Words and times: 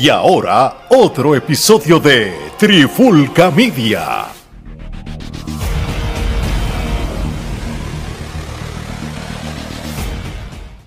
Y 0.00 0.10
ahora, 0.10 0.86
otro 0.90 1.34
episodio 1.34 1.98
de 1.98 2.32
Trifulca 2.56 3.50
Media. 3.50 4.26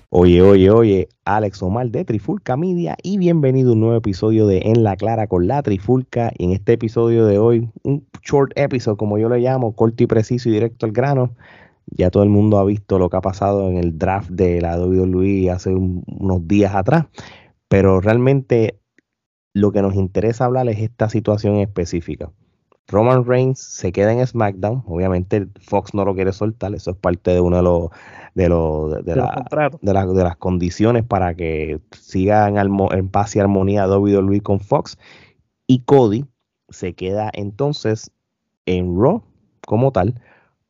Oye, 0.08 0.40
oye, 0.40 0.70
oye, 0.70 1.08
Alex 1.26 1.62
Omar 1.62 1.90
de 1.90 2.06
Trifulca 2.06 2.56
Media 2.56 2.96
y 3.02 3.18
bienvenido 3.18 3.70
a 3.70 3.72
un 3.74 3.80
nuevo 3.80 3.96
episodio 3.96 4.46
de 4.46 4.62
En 4.64 4.82
la 4.82 4.96
Clara 4.96 5.26
con 5.26 5.46
la 5.46 5.62
Trifulca. 5.62 6.32
Y 6.38 6.44
en 6.44 6.52
este 6.52 6.72
episodio 6.72 7.26
de 7.26 7.36
hoy, 7.36 7.68
un 7.82 8.06
short 8.22 8.52
episode, 8.56 8.96
como 8.96 9.18
yo 9.18 9.28
lo 9.28 9.36
llamo, 9.36 9.76
corto 9.76 10.02
y 10.02 10.06
preciso 10.06 10.48
y 10.48 10.52
directo 10.52 10.86
al 10.86 10.92
grano. 10.92 11.34
Ya 11.86 12.08
todo 12.10 12.22
el 12.22 12.30
mundo 12.30 12.58
ha 12.58 12.64
visto 12.64 12.98
lo 12.98 13.10
que 13.10 13.18
ha 13.18 13.20
pasado 13.20 13.68
en 13.68 13.76
el 13.76 13.98
draft 13.98 14.30
de 14.30 14.62
la 14.62 14.80
WWE 14.80 15.50
hace 15.50 15.74
unos 15.74 16.48
días 16.48 16.74
atrás, 16.74 17.08
pero 17.68 18.00
realmente 18.00 18.78
lo 19.54 19.72
que 19.72 19.82
nos 19.82 19.94
interesa 19.94 20.44
hablar 20.44 20.68
es 20.68 20.78
esta 20.78 21.08
situación 21.08 21.56
específica. 21.56 22.30
Roman 22.88 23.24
Reigns 23.24 23.60
se 23.60 23.92
queda 23.92 24.12
en 24.12 24.26
SmackDown, 24.26 24.82
obviamente 24.86 25.46
Fox 25.60 25.94
no 25.94 26.04
lo 26.04 26.14
quiere 26.14 26.32
soltar, 26.32 26.74
eso 26.74 26.90
es 26.90 26.96
parte 26.96 27.30
de 27.30 27.40
uno 27.40 27.56
de 27.56 27.62
los 27.62 27.90
de, 28.34 28.48
los, 28.48 29.04
de, 29.04 30.24
las 30.24 30.36
condiciones 30.36 31.04
para 31.04 31.34
que 31.34 31.80
siga 31.92 32.48
en, 32.48 33.08
paz 33.08 33.36
y 33.36 33.40
armonía 33.40 33.86
WWE 33.86 34.40
con 34.40 34.60
Fox. 34.60 34.98
Y 35.66 35.80
Cody 35.80 36.24
se 36.70 36.94
queda 36.94 37.30
entonces 37.34 38.10
en 38.66 38.98
Raw 38.98 39.22
como 39.66 39.92
tal. 39.92 40.20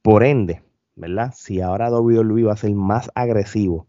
Por 0.02 0.24
ende, 0.24 0.62
¿verdad? 0.96 1.32
Si 1.37 1.60
ahora 1.60 1.90
WWE 1.90 2.45
va 2.45 2.54
a 2.54 2.56
ser 2.56 2.74
más 2.74 3.10
agresivo 3.14 3.87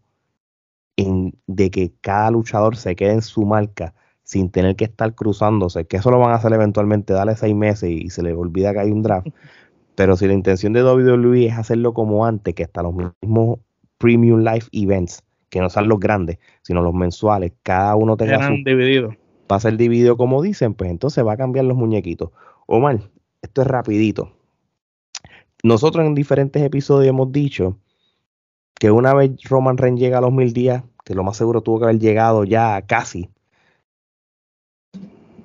en, 0.96 1.36
de 1.46 1.70
que 1.70 1.92
cada 2.00 2.30
luchador 2.30 2.76
se 2.76 2.94
quede 2.94 3.14
en 3.14 3.22
su 3.22 3.44
marca 3.44 3.94
sin 4.24 4.50
tener 4.50 4.74
que 4.74 4.86
estar 4.86 5.14
cruzándose, 5.14 5.86
que 5.86 5.98
eso 5.98 6.10
lo 6.10 6.18
van 6.18 6.32
a 6.32 6.36
hacer 6.36 6.52
eventualmente, 6.52 7.12
darle 7.12 7.36
seis 7.36 7.54
meses 7.54 7.90
y, 7.90 8.10
se 8.10 8.22
le 8.22 8.32
olvida 8.32 8.72
que 8.72 8.80
hay 8.80 8.90
un 8.90 9.02
draft. 9.02 9.28
Pero 9.94 10.16
si 10.16 10.26
la 10.26 10.32
intención 10.32 10.72
de 10.72 10.82
WWE 10.82 11.46
es 11.46 11.56
hacerlo 11.56 11.94
como 11.94 12.26
antes, 12.26 12.54
que 12.54 12.64
hasta 12.64 12.82
los 12.82 12.94
mismos 13.22 13.60
premium 13.98 14.40
live 14.40 14.64
events, 14.72 15.22
que 15.50 15.60
no 15.60 15.70
son 15.70 15.88
los 15.88 16.00
grandes, 16.00 16.38
sino 16.62 16.82
los 16.82 16.94
mensuales, 16.94 17.52
cada 17.62 17.94
uno 17.94 18.16
tenga 18.16 18.44
su, 18.44 18.54
dividido. 18.64 19.10
Va 19.50 19.56
a 19.56 19.60
ser 19.60 19.76
dividido 19.76 20.16
como 20.16 20.42
dicen, 20.42 20.74
pues 20.74 20.90
entonces 20.90 21.24
va 21.24 21.34
a 21.34 21.36
cambiar 21.36 21.66
los 21.66 21.76
muñequitos. 21.76 22.30
Omar, 22.66 22.98
esto 23.40 23.62
es 23.62 23.68
rapidito. 23.68 24.32
Nosotros 25.62 26.04
en 26.04 26.14
diferentes 26.14 26.60
episodios 26.62 27.10
hemos 27.10 27.30
dicho 27.30 27.78
que 28.74 28.90
una 28.90 29.14
vez 29.14 29.30
Roman 29.44 29.76
Reigns 29.76 30.00
llega 30.00 30.18
a 30.18 30.22
los 30.22 30.32
mil 30.32 30.52
días, 30.52 30.82
que 31.04 31.14
lo 31.14 31.22
más 31.22 31.36
seguro 31.36 31.60
tuvo 31.60 31.78
que 31.78 31.84
haber 31.84 32.00
llegado 32.00 32.44
ya 32.44 32.82
casi 32.82 33.30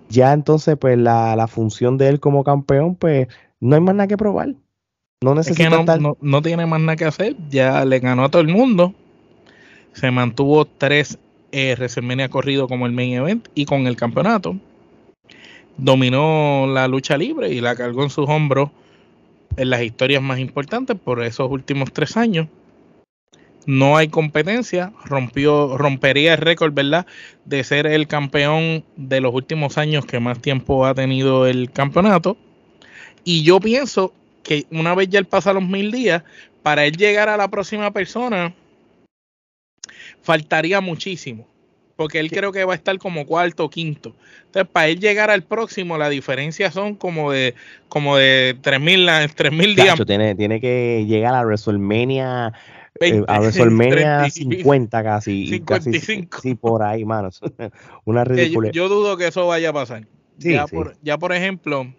ya 0.10 0.34
entonces 0.34 0.76
pues 0.78 0.98
la, 0.98 1.48
función 1.48 1.98
de 1.98 2.10
él 2.10 2.20
como 2.20 2.44
campeón, 2.44 2.96
pues 2.96 3.28
no 3.60 3.76
hay 3.76 3.82
más 3.82 3.96
nada 3.96 4.08
que 4.08 4.18
probar. 4.18 4.56
No 5.22 5.36
necesita 5.36 5.98
no, 6.22 6.42
tiene 6.42 6.66
más 6.66 6.80
nada 6.80 6.96
que 6.96 7.06
hacer, 7.06 7.36
ya 7.50 7.84
le 7.86 8.00
ganó 8.00 8.26
a 8.26 8.30
todo 8.30 8.42
el 8.42 8.48
mundo. 8.48 8.94
Se 9.94 10.12
mantuvo 10.12 10.66
tres 10.66 11.18
eh, 11.52 11.76
WrestleMania 11.78 12.30
corrido 12.30 12.68
como 12.68 12.86
el 12.86 12.94
main 12.94 13.14
event 13.14 13.48
y 13.54 13.66
con 13.66 13.88
el 13.88 13.96
campeonato. 13.96 14.56
Dominó 15.78 16.68
la 16.68 16.88
lucha 16.88 17.18
libre 17.18 17.50
y 17.50 17.62
la 17.62 17.76
cargó 17.76 18.04
en 18.04 18.10
sus 18.10 18.28
hombros 18.30 18.70
en 19.58 19.70
las 19.70 19.82
historias 19.82 20.22
más 20.22 20.40
importantes 20.40 20.98
por 20.98 21.24
esos 21.24 21.50
últimos 21.52 21.92
tres 21.92 22.16
años 22.16 22.48
no 23.66 23.98
hay 23.98 24.08
competencia, 24.08 24.94
rompió, 25.06 25.78
rompería 25.78 26.34
el 26.34 26.40
récord, 26.40 26.74
¿verdad? 26.74 27.06
De 27.46 27.64
ser 27.64 27.88
el 27.88 28.08
campeón 28.08 28.84
de 28.96 29.22
los 29.22 29.34
últimos 29.34 29.78
años 29.78 30.06
que 30.06 30.20
más 30.20 30.40
tiempo 30.40 30.86
ha 30.86 30.94
tenido 30.94 31.46
el 31.46 31.72
campeonato. 31.72 32.38
Y 33.24 33.44
yo 33.44 33.60
pienso 33.60 34.14
que 34.44 34.66
una 34.72 34.96
vez 34.96 35.10
ya 35.10 35.20
él 35.20 35.26
pasa 35.26 35.54
los 35.54 35.64
mil 35.64 35.92
días, 35.92 36.24
para 36.64 36.86
él 36.86 36.98
llegar 36.98 37.30
a 37.30 37.38
la 37.38 37.48
próxima 37.50 37.92
persona, 37.92 38.54
faltaría 40.22 40.82
muchísimo. 40.82 41.48
Porque 41.96 42.20
él 42.20 42.32
creo 42.32 42.54
que 42.54 42.64
va 42.64 42.72
a 42.72 42.78
estar 42.78 42.98
como 42.98 43.26
cuarto 43.26 43.66
o 43.66 43.70
quinto. 43.70 44.16
Entonces, 44.46 44.72
para 44.72 44.88
él 44.88 45.02
llegar 45.02 45.30
al 45.30 45.44
próximo, 45.44 45.98
la 45.98 46.08
diferencia 46.08 46.72
son 46.72 46.96
como 46.96 47.32
de 47.32 47.56
como 47.90 48.16
de 48.16 48.56
3.000 48.62 49.52
mil 49.52 49.76
días. 49.76 50.00
Tiene, 50.08 50.34
tiene 50.34 50.62
que 50.62 51.06
llegar 51.06 51.36
a 51.36 51.42
WrestleMania 51.42 52.54
eh, 53.02 53.24
a 53.28 53.40
WrestleMania 53.40 54.30
50 54.30 55.04
casi. 55.04 55.48
55. 55.48 56.40
sí, 56.42 56.56
por 56.56 56.84
ahí, 56.84 57.06
manos. 57.06 57.40
Una 58.06 58.24
ridícula. 58.24 58.72
Yo, 58.72 58.90
dudo 58.90 59.18
que 59.18 59.28
eso 59.28 59.48
vaya 59.48 59.70
a 59.70 59.74
pasar. 59.74 60.08
ya, 60.38 60.68
Por, 60.68 60.96
ya, 61.02 61.18
por 61.18 61.34
ejemplo, 61.34 61.94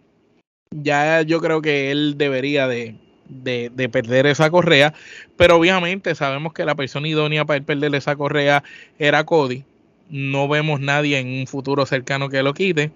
ya 0.70 1.22
yo 1.22 1.40
creo 1.40 1.62
que 1.62 1.90
él 1.90 2.14
debería 2.16 2.68
de, 2.68 2.96
de, 3.28 3.88
perder 3.88 4.26
esa 4.26 4.50
correa, 4.50 4.94
pero 5.36 5.56
obviamente 5.56 6.14
sabemos 6.14 6.52
que 6.52 6.64
la 6.64 6.74
persona 6.74 7.08
idónea 7.08 7.44
para 7.44 7.58
él 7.58 7.64
perder 7.64 7.94
esa 7.94 8.16
correa 8.16 8.62
era 8.98 9.24
Cody. 9.24 9.64
No 10.08 10.48
vemos 10.48 10.80
nadie 10.80 11.18
en 11.18 11.28
un 11.28 11.46
futuro 11.46 11.86
cercano 11.86 12.28
que 12.28 12.42
lo 12.42 12.52
quite, 12.52 12.90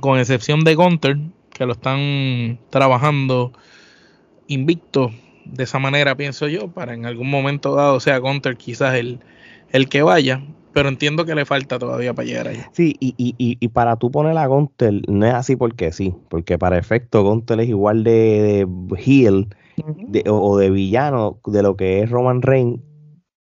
con 0.00 0.18
excepción 0.18 0.64
de 0.64 0.74
Gunter, 0.74 1.18
que 1.52 1.66
lo 1.66 1.72
están 1.72 2.58
trabajando 2.70 3.52
invicto 4.46 5.12
de 5.44 5.64
esa 5.64 5.78
manera, 5.78 6.16
pienso 6.16 6.48
yo, 6.48 6.68
para 6.68 6.94
en 6.94 7.06
algún 7.06 7.30
momento 7.30 7.74
dado 7.74 8.00
sea 8.00 8.18
Gunter 8.18 8.56
quizás 8.56 8.94
el, 8.94 9.20
el 9.70 9.88
que 9.88 10.02
vaya, 10.02 10.42
pero 10.72 10.88
entiendo 10.88 11.24
que 11.24 11.34
le 11.34 11.44
falta 11.44 11.78
todavía 11.78 12.14
para 12.14 12.26
llegar 12.26 12.48
ahí. 12.48 12.60
Sí, 12.72 12.96
y, 13.00 13.14
y, 13.16 13.34
y, 13.38 13.68
para 13.68 13.96
tú 13.96 14.10
poner 14.10 14.36
a 14.38 14.46
Gunter, 14.46 15.02
no 15.08 15.26
es 15.26 15.34
así 15.34 15.56
porque 15.56 15.92
sí, 15.92 16.14
porque 16.28 16.58
para 16.58 16.78
efecto 16.78 17.22
Gunter 17.22 17.60
es 17.60 17.68
igual 17.68 18.04
de, 18.04 18.66
de 18.66 18.98
heel 18.98 19.48
o, 20.26 20.58
de 20.58 20.70
villano 20.70 21.40
de 21.46 21.62
lo 21.62 21.76
que 21.76 22.02
es 22.02 22.10
Roman 22.10 22.42
Reigns 22.42 22.80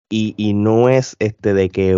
y, 0.09 0.35
y 0.37 0.55
no 0.55 0.89
es 0.89 1.17
este 1.19 1.55
de 1.55 1.69
que 1.69 1.97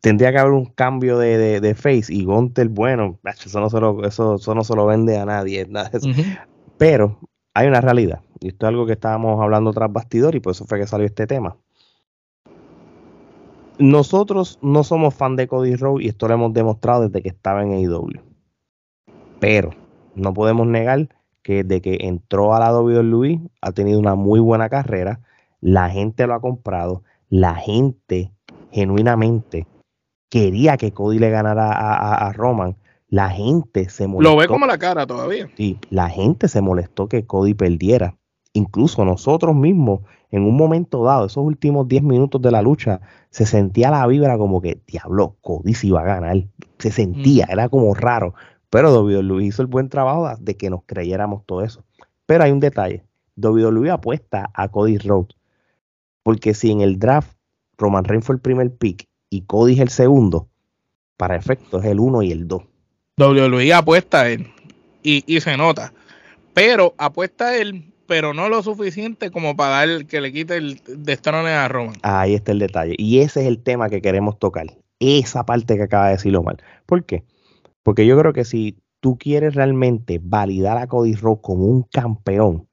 tendría 0.00 0.32
que 0.32 0.38
haber 0.38 0.52
un 0.52 0.66
cambio 0.66 1.18
de, 1.18 1.60
de, 1.60 1.74
face 1.74 2.12
y 2.12 2.24
Gunter, 2.24 2.68
bueno, 2.68 3.18
eso 3.24 3.60
no, 3.60 3.70
se 3.70 3.80
lo, 3.80 4.04
eso, 4.04 4.38
no 4.54 4.64
se 4.64 4.76
lo 4.76 4.86
vende 4.86 5.18
a 5.18 5.24
nadie, 5.24 5.66
pero 6.78 7.18
hay 7.56 7.68
una 7.68 7.80
realidad 7.80 8.20
y 8.38 8.48
esto 8.48 8.66
es 8.66 8.68
algo 8.68 8.84
que 8.84 8.92
estábamos 8.92 9.40
hablando 9.40 9.72
tras 9.72 9.90
bastidor 9.90 10.34
y 10.34 10.40
por 10.40 10.50
eso 10.50 10.66
fue 10.66 10.78
que 10.78 10.86
salió 10.86 11.06
este 11.06 11.26
tema. 11.26 11.56
Nosotros 13.78 14.58
no 14.60 14.84
somos 14.84 15.14
fan 15.14 15.36
de 15.36 15.48
Cody 15.48 15.74
Rhodes 15.76 16.04
y 16.04 16.08
esto 16.08 16.28
lo 16.28 16.34
hemos 16.34 16.52
demostrado 16.52 17.08
desde 17.08 17.22
que 17.22 17.30
estaba 17.30 17.62
en 17.62 17.72
AEW. 17.72 18.20
Pero 19.40 19.70
no 20.14 20.34
podemos 20.34 20.66
negar 20.66 21.08
que 21.42 21.64
desde 21.64 21.80
que 21.80 21.98
entró 22.02 22.54
a 22.54 22.60
la 22.60 22.78
WWE 22.78 23.40
ha 23.62 23.72
tenido 23.72 23.98
una 24.00 24.14
muy 24.14 24.38
buena 24.40 24.68
carrera. 24.68 25.20
La 25.62 25.88
gente 25.88 26.26
lo 26.26 26.34
ha 26.34 26.40
comprado. 26.40 27.04
La 27.30 27.54
gente 27.54 28.32
genuinamente 28.70 29.66
quería 30.28 30.76
que 30.76 30.92
Cody 30.92 31.18
le 31.18 31.30
ganara 31.30 31.70
a 31.70 32.32
Roman. 32.34 32.76
La 33.08 33.30
gente 33.30 33.88
se 33.88 34.06
molestó. 34.06 34.34
Lo 34.34 34.40
ve 34.40 34.48
como 34.48 34.66
la 34.66 34.78
cara 34.78 35.06
todavía. 35.06 35.48
Sí, 35.56 35.78
la 35.90 36.08
gente 36.08 36.48
se 36.48 36.60
molestó 36.60 37.08
que 37.08 37.24
Cody 37.24 37.54
perdiera 37.54 38.16
incluso 38.56 39.04
nosotros 39.04 39.54
mismos, 39.54 40.00
en 40.30 40.42
un 40.42 40.56
momento 40.56 41.04
dado, 41.04 41.26
esos 41.26 41.44
últimos 41.44 41.86
10 41.88 42.02
minutos 42.02 42.40
de 42.42 42.50
la 42.50 42.62
lucha, 42.62 43.00
se 43.30 43.46
sentía 43.46 43.90
la 43.90 44.06
vibra 44.06 44.38
como 44.38 44.60
que, 44.60 44.80
diablo, 44.86 45.36
Cody 45.42 45.74
se 45.74 45.88
iba 45.88 46.00
a 46.00 46.04
ganar. 46.04 46.44
Se 46.78 46.90
sentía, 46.90 47.46
era 47.50 47.68
como 47.68 47.94
raro. 47.94 48.34
Pero 48.70 48.92
WWE 49.02 49.44
hizo 49.44 49.62
el 49.62 49.68
buen 49.68 49.88
trabajo 49.88 50.28
de 50.40 50.56
que 50.56 50.70
nos 50.70 50.80
creyéramos 50.86 51.44
todo 51.44 51.62
eso. 51.62 51.84
Pero 52.24 52.44
hay 52.44 52.50
un 52.50 52.60
detalle. 52.60 53.04
WWE 53.36 53.90
apuesta 53.90 54.50
a 54.54 54.68
Cody 54.68 54.98
Rhodes. 54.98 55.36
Porque 56.22 56.54
si 56.54 56.72
en 56.72 56.80
el 56.80 56.98
draft 56.98 57.36
Roman 57.78 58.04
Reigns 58.04 58.24
fue 58.24 58.34
el 58.34 58.40
primer 58.40 58.74
pick 58.74 59.06
y 59.30 59.42
Cody 59.42 59.74
es 59.74 59.80
el 59.80 59.90
segundo, 59.90 60.48
para 61.16 61.36
efectos 61.36 61.84
es 61.84 61.90
el 61.90 62.00
1 62.00 62.22
y 62.22 62.32
el 62.32 62.48
2. 62.48 62.62
WWE 63.18 63.72
apuesta 63.72 64.22
a 64.22 64.30
él. 64.30 64.46
Y, 65.02 65.24
y 65.26 65.40
se 65.40 65.56
nota. 65.56 65.92
Pero 66.54 66.94
apuesta 66.98 67.48
a 67.48 67.56
él 67.56 67.92
pero 68.06 68.34
no 68.34 68.48
lo 68.48 68.62
suficiente 68.62 69.30
como 69.30 69.56
para 69.56 69.86
dar 69.86 70.06
que 70.06 70.20
le 70.20 70.32
quite 70.32 70.56
el 70.56 70.80
destrone 70.86 71.50
a 71.50 71.68
Roma. 71.68 71.92
Ahí 72.02 72.34
está 72.34 72.52
el 72.52 72.58
detalle. 72.58 72.94
Y 72.98 73.20
ese 73.20 73.42
es 73.42 73.46
el 73.46 73.58
tema 73.62 73.88
que 73.88 74.00
queremos 74.00 74.38
tocar. 74.38 74.66
Esa 74.98 75.44
parte 75.44 75.76
que 75.76 75.82
acaba 75.82 76.06
de 76.06 76.12
decir 76.12 76.36
Omar. 76.36 76.56
¿Por 76.86 77.04
qué? 77.04 77.24
Porque 77.82 78.06
yo 78.06 78.18
creo 78.18 78.32
que 78.32 78.44
si 78.44 78.78
tú 79.00 79.18
quieres 79.18 79.54
realmente 79.54 80.20
validar 80.22 80.78
a 80.78 80.86
Cody 80.86 81.14
Rhodes 81.14 81.40
como 81.42 81.66
un 81.66 81.82
campeón, 81.82 82.66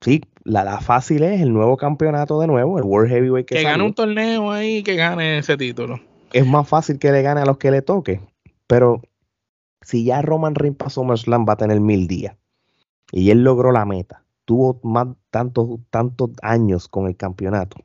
sí, 0.00 0.20
la, 0.44 0.80
fácil 0.80 1.22
es 1.22 1.40
el 1.40 1.52
nuevo 1.52 1.76
campeonato 1.76 2.40
de 2.40 2.46
nuevo, 2.46 2.78
el 2.78 2.84
World 2.84 3.10
Heavyweight 3.10 3.46
que, 3.46 3.56
que 3.56 3.62
gane 3.62 3.82
un 3.82 3.94
torneo 3.94 4.50
ahí 4.50 4.82
que 4.82 4.96
gane 4.96 5.38
ese 5.38 5.56
título. 5.56 6.00
Es 6.32 6.46
más 6.46 6.68
fácil 6.68 6.98
que 6.98 7.10
le 7.10 7.22
gane 7.22 7.40
a 7.40 7.46
los 7.46 7.58
que 7.58 7.70
le 7.70 7.82
toque. 7.82 8.20
Pero 8.66 9.02
si 9.82 10.04
ya 10.04 10.22
Roman 10.22 10.54
Reigns 10.54 10.76
pasó 10.76 11.02
SummerSlam 11.02 11.46
va 11.48 11.54
a 11.54 11.56
tener 11.56 11.80
mil 11.80 12.06
días 12.06 12.36
y 13.12 13.30
él 13.30 13.44
logró 13.44 13.72
la 13.72 13.84
meta 13.84 14.24
tuvo 14.50 14.80
más 14.82 15.06
tantos, 15.30 15.78
tantos 15.90 16.30
años 16.42 16.88
con 16.88 17.06
el 17.06 17.16
campeonato. 17.16 17.76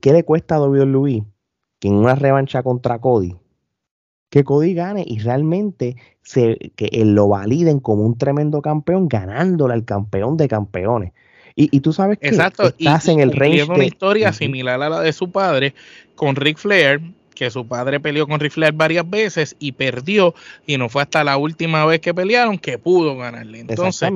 ¿Qué 0.00 0.12
le 0.12 0.22
cuesta 0.22 0.54
a 0.54 0.62
WWE 0.62 1.24
que 1.80 1.88
en 1.88 1.94
una 1.94 2.14
revancha 2.14 2.62
contra 2.62 3.00
Cody, 3.00 3.34
que 4.30 4.44
Cody 4.44 4.74
gane 4.74 5.02
y 5.04 5.18
realmente 5.18 5.96
se, 6.22 6.56
que 6.76 6.88
lo 7.04 7.26
validen 7.26 7.80
como 7.80 8.06
un 8.06 8.16
tremendo 8.16 8.62
campeón, 8.62 9.08
ganándole 9.08 9.74
al 9.74 9.84
campeón 9.84 10.36
de 10.36 10.46
campeones. 10.46 11.12
Y, 11.56 11.80
tú 11.80 11.92
sabes 11.92 12.18
que 12.18 12.28
Exacto. 12.28 12.68
estás 12.68 13.08
en 13.08 13.18
el 13.18 13.32
range. 13.32 13.64
una 13.64 13.84
historia 13.84 14.32
similar 14.32 14.80
a 14.80 14.88
la 14.88 15.00
de 15.00 15.12
su 15.12 15.32
padre 15.32 15.74
con 16.14 16.36
Ric 16.36 16.58
Flair, 16.58 17.00
que 17.34 17.50
su 17.50 17.66
padre 17.66 18.00
peleó 18.00 18.26
con 18.26 18.40
Ric 18.40 18.52
Flair 18.52 18.72
varias 18.72 19.08
veces 19.08 19.56
y 19.58 19.72
perdió, 19.72 20.34
y 20.66 20.78
no 20.78 20.88
fue 20.88 21.02
hasta 21.02 21.24
la 21.24 21.36
última 21.36 21.84
vez 21.84 22.00
que 22.00 22.14
pelearon 22.14 22.58
que 22.58 22.78
pudo 22.78 23.16
ganarle. 23.16 23.60
Entonces, 23.60 24.10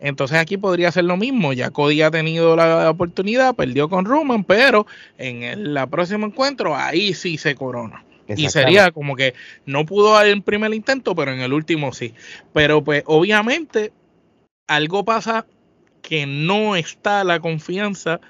entonces 0.00 0.38
aquí 0.38 0.56
podría 0.56 0.90
ser 0.92 1.04
lo 1.04 1.16
mismo. 1.16 1.52
Ya 1.52 1.70
Cody 1.70 2.02
ha 2.02 2.10
tenido 2.10 2.56
la 2.56 2.90
oportunidad, 2.90 3.54
perdió 3.54 3.88
con 3.88 4.04
Roman, 4.04 4.44
pero 4.44 4.86
en 5.18 5.42
el 5.42 5.78
próximo 5.90 6.26
encuentro 6.26 6.76
ahí 6.76 7.14
sí 7.14 7.38
se 7.38 7.54
corona. 7.54 8.04
Y 8.28 8.48
sería 8.48 8.92
como 8.92 9.16
que 9.16 9.34
no 9.66 9.84
pudo 9.84 10.20
en 10.22 10.28
el 10.28 10.42
primer 10.42 10.72
intento, 10.72 11.14
pero 11.14 11.32
en 11.32 11.40
el 11.40 11.52
último 11.52 11.92
sí. 11.92 12.14
Pero 12.52 12.82
pues 12.82 13.02
obviamente 13.06 13.92
algo 14.66 15.04
pasa 15.04 15.46
que 16.00 16.26
no 16.26 16.76
está 16.76 17.24
la 17.24 17.40
confianza 17.40 18.20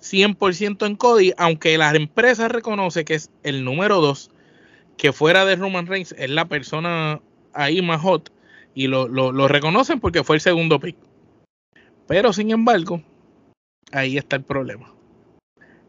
100% 0.00 0.86
en 0.86 0.96
Cody, 0.96 1.32
aunque 1.36 1.76
la 1.78 1.90
empresa 1.90 2.48
reconoce 2.48 3.04
que 3.04 3.14
es 3.14 3.30
el 3.42 3.64
número 3.64 4.00
2, 4.00 4.30
que 4.96 5.12
fuera 5.12 5.44
de 5.44 5.56
Roman 5.56 5.86
Reigns 5.86 6.14
es 6.18 6.30
la 6.30 6.46
persona 6.46 7.20
ahí 7.52 7.82
más 7.82 8.00
hot 8.00 8.32
y 8.74 8.86
lo, 8.86 9.48
reconocen 9.48 10.00
porque 10.00 10.24
fue 10.24 10.36
el 10.36 10.40
segundo 10.40 10.78
pick. 10.78 10.96
Pero 12.06 12.32
sin 12.32 12.50
embargo, 12.50 13.02
ahí 13.92 14.16
está 14.16 14.36
el 14.36 14.44
problema. 14.44 14.94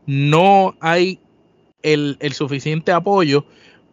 No 0.06 0.76
hay 0.80 1.20
el, 1.84 2.18
el, 2.20 2.34
suficiente 2.34 2.92
apoyo 2.92 3.46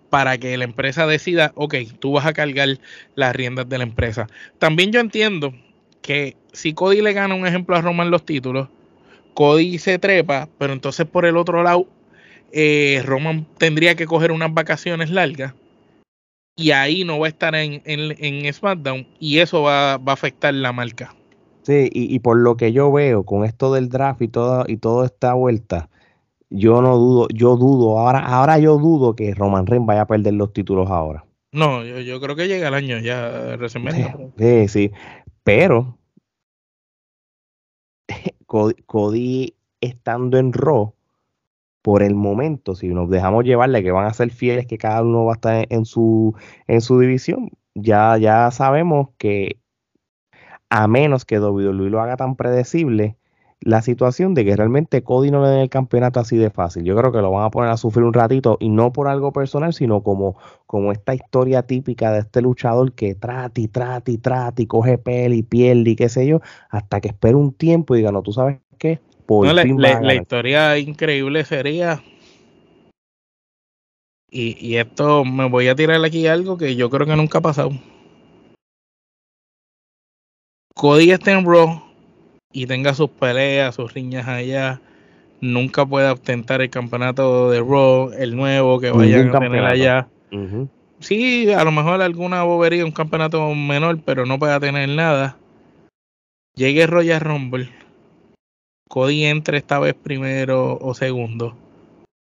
para 0.08 0.38
que 0.38 0.56
la 0.56 0.64
empresa 0.64 1.06
decida, 1.06 1.52
ok, 1.56 1.74
tú 1.98 2.12
vas 2.12 2.26
a 2.26 2.32
cargar 2.32 2.78
las 3.14 3.36
riendas 3.36 3.68
de 3.68 3.78
la 3.78 3.84
empresa. 3.84 4.28
También 4.58 4.92
yo 4.92 5.00
entiendo 5.00 5.52
que 6.00 6.36
si 6.52 6.72
Cody 6.72 7.02
le 7.02 7.12
gana 7.12 7.34
un 7.34 7.46
ejemplo 7.46 7.76
a 7.76 7.82
Roman 7.82 8.10
los 8.10 8.24
títulos, 8.24 8.68
Cody 9.36 9.76
se 9.76 9.98
trepa, 9.98 10.48
pero 10.56 10.72
entonces 10.72 11.06
por 11.06 11.26
el 11.26 11.36
otro 11.36 11.62
lado, 11.62 11.86
eh, 12.52 13.02
Roman 13.04 13.46
tendría 13.58 13.94
que 13.94 14.06
coger 14.06 14.32
unas 14.32 14.52
vacaciones 14.54 15.10
largas 15.10 15.52
y 16.56 16.70
ahí 16.70 17.04
no 17.04 17.18
va 17.18 17.26
a 17.26 17.28
estar 17.28 17.54
en, 17.54 17.82
en, 17.84 18.52
SmackDown 18.52 19.06
y 19.20 19.40
eso 19.40 19.60
va, 19.60 19.92
a 19.92 20.00
afectar 20.06 20.54
la 20.54 20.72
marca. 20.72 21.14
Sí, 21.64 21.90
y, 21.92 22.18
por 22.20 22.38
lo 22.38 22.56
que 22.56 22.72
yo 22.72 22.90
veo 22.90 23.24
con 23.24 23.44
esto 23.44 23.74
del 23.74 23.90
draft 23.90 24.22
y 24.22 24.28
toda, 24.28 24.64
y 24.68 24.78
toda 24.78 25.04
esta 25.04 25.34
vuelta, 25.34 25.90
yo 26.48 26.80
no 26.80 26.96
dudo, 26.96 27.28
yo 27.34 27.56
dudo, 27.56 27.98
ahora, 27.98 28.20
ahora 28.20 28.58
yo 28.58 28.78
dudo 28.78 29.14
que 29.14 29.34
Roman 29.34 29.66
Reigns 29.66 29.86
vaya 29.86 30.02
a 30.02 30.06
perder 30.06 30.32
los 30.32 30.54
títulos 30.54 30.88
ahora. 30.88 31.26
No, 31.52 31.84
yo, 31.84 32.00
yo 32.00 32.20
creo 32.20 32.36
que 32.36 32.48
llega 32.48 32.68
el 32.68 32.74
año 32.74 32.98
ya 33.00 33.56
recién. 33.58 33.84
Sí, 34.38 34.68
sí, 34.68 34.92
pero 35.44 35.98
Cody, 38.86 39.54
estando 39.80 40.38
en 40.38 40.52
Raw, 40.52 40.94
por 41.82 42.02
el 42.02 42.14
momento, 42.16 42.74
si 42.74 42.88
nos 42.88 43.08
dejamos 43.08 43.44
llevarle 43.44 43.82
que 43.82 43.92
van 43.92 44.06
a 44.06 44.12
ser 44.12 44.30
fieles, 44.30 44.66
que 44.66 44.78
cada 44.78 45.02
uno 45.02 45.24
va 45.24 45.34
a 45.34 45.36
estar 45.36 45.66
en, 45.70 45.84
su, 45.84 46.34
en 46.66 46.80
su 46.80 46.98
división, 46.98 47.50
ya, 47.74 48.18
ya 48.18 48.50
sabemos 48.50 49.10
que 49.18 49.60
a 50.68 50.88
menos 50.88 51.24
que 51.24 51.38
WWE 51.38 51.90
lo 51.90 52.00
haga 52.00 52.16
tan 52.16 52.34
predecible, 52.34 53.16
la 53.60 53.82
situación 53.82 54.34
de 54.34 54.44
que 54.44 54.54
realmente 54.54 55.02
Cody 55.02 55.30
no 55.30 55.42
le 55.42 55.48
den 55.48 55.60
el 55.60 55.70
campeonato 55.70 56.20
así 56.20 56.36
de 56.36 56.50
fácil. 56.50 56.84
Yo 56.84 56.94
creo 56.96 57.10
que 57.10 57.18
lo 57.18 57.30
van 57.30 57.44
a 57.44 57.50
poner 57.50 57.70
a 57.70 57.76
sufrir 57.76 58.04
un 58.04 58.12
ratito 58.12 58.58
y 58.60 58.68
no 58.68 58.92
por 58.92 59.08
algo 59.08 59.32
personal, 59.32 59.72
sino 59.72 60.02
como, 60.02 60.36
como 60.66 60.92
esta 60.92 61.14
historia 61.14 61.62
típica 61.62 62.12
de 62.12 62.20
este 62.20 62.42
luchador 62.42 62.92
que 62.92 63.14
trata 63.14 63.60
y 63.60 63.68
trata 63.68 64.10
y 64.10 64.18
trata 64.18 64.62
y 64.62 64.66
coge 64.66 64.98
peli 64.98 65.38
y 65.38 65.42
pierde 65.42 65.90
y 65.90 65.96
qué 65.96 66.08
sé 66.08 66.26
yo, 66.26 66.40
hasta 66.70 67.00
que 67.00 67.08
espera 67.08 67.36
un 67.36 67.52
tiempo 67.52 67.94
y 67.94 67.98
diga, 67.98 68.12
no, 68.12 68.22
tú 68.22 68.32
sabes 68.32 68.58
qué, 68.78 69.00
por 69.24 69.46
la, 69.46 70.14
historia 70.14 70.78
increíble 70.78 71.44
sería 71.44 72.02
y, 74.30 74.56
y, 74.64 74.76
esto 74.76 75.24
me 75.24 75.48
voy 75.48 75.68
a 75.68 75.74
tirar 75.74 76.04
aquí 76.04 76.26
algo 76.26 76.58
que 76.58 76.76
yo 76.76 76.90
creo 76.90 77.06
que 77.06 77.16
nunca 77.16 77.38
ha 77.38 77.40
pasado. 77.40 77.70
Cody 80.74 81.10
está 81.10 81.32
en 81.32 81.46
Raw 81.46 81.85
y 82.56 82.64
tenga 82.64 82.94
sus 82.94 83.10
peleas, 83.10 83.74
sus 83.74 83.92
riñas 83.92 84.26
allá, 84.26 84.80
nunca 85.42 85.84
pueda 85.84 86.14
ostentar 86.14 86.62
el 86.62 86.70
campeonato 86.70 87.50
de 87.50 87.60
Raw, 87.60 88.12
el 88.16 88.34
nuevo 88.34 88.80
que 88.80 88.90
vayan 88.90 89.36
a 89.36 89.38
tener 89.38 89.62
allá. 89.62 90.08
Sí, 90.98 91.52
a 91.52 91.62
lo 91.64 91.72
mejor 91.72 92.00
alguna 92.00 92.44
bobería, 92.44 92.86
un 92.86 92.92
campeonato 92.92 93.54
menor, 93.54 94.00
pero 94.02 94.24
no 94.24 94.38
pueda 94.38 94.58
tener 94.58 94.88
nada. 94.88 95.36
Llegue 96.54 96.86
Royal 96.86 97.20
Rumble. 97.20 97.68
Cody 98.88 99.26
entre 99.26 99.58
esta 99.58 99.78
vez 99.78 99.92
primero 99.92 100.78
o 100.80 100.94
segundo. 100.94 101.54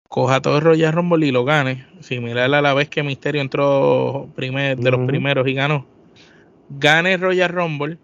Coja 0.08 0.40
todo 0.40 0.58
el 0.58 0.64
Royal 0.64 0.94
Rumble 0.94 1.26
y 1.26 1.32
lo 1.32 1.46
gane. 1.46 1.88
Similar 2.02 2.54
a 2.54 2.62
la 2.62 2.76
vez 2.76 2.90
que 2.90 3.02
Misterio 3.02 3.42
entró 3.42 4.30
primer, 4.36 4.78
de 4.78 4.92
los 4.92 5.08
primeros 5.08 5.48
y 5.48 5.56
ganó. 5.56 5.88
Gane 6.70 7.18
Royal 7.18 7.50
Rumble. 7.50 7.98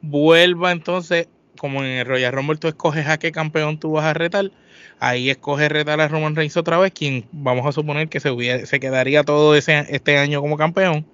Vuelva 0.00 0.72
entonces 0.72 1.28
como 1.62 1.84
en 1.84 1.90
el 1.90 2.06
Royal 2.06 2.32
Rumble 2.32 2.58
tú 2.58 2.66
escoges 2.66 3.06
a 3.06 3.18
qué 3.18 3.30
campeón 3.30 3.78
tú 3.78 3.92
vas 3.92 4.04
a 4.04 4.14
retar, 4.14 4.50
ahí 4.98 5.30
escoges 5.30 5.70
retar 5.70 6.00
a 6.00 6.08
Roman 6.08 6.34
Reigns 6.34 6.56
otra 6.56 6.76
vez, 6.76 6.90
quien 6.92 7.24
vamos 7.30 7.64
a 7.64 7.70
suponer 7.70 8.08
que 8.08 8.18
se, 8.18 8.80
quedaría 8.80 9.22
todo 9.22 9.54
ese, 9.54 9.86
este 9.88 10.18
año 10.18 10.40
como 10.40 10.56
campeón, 10.56 11.06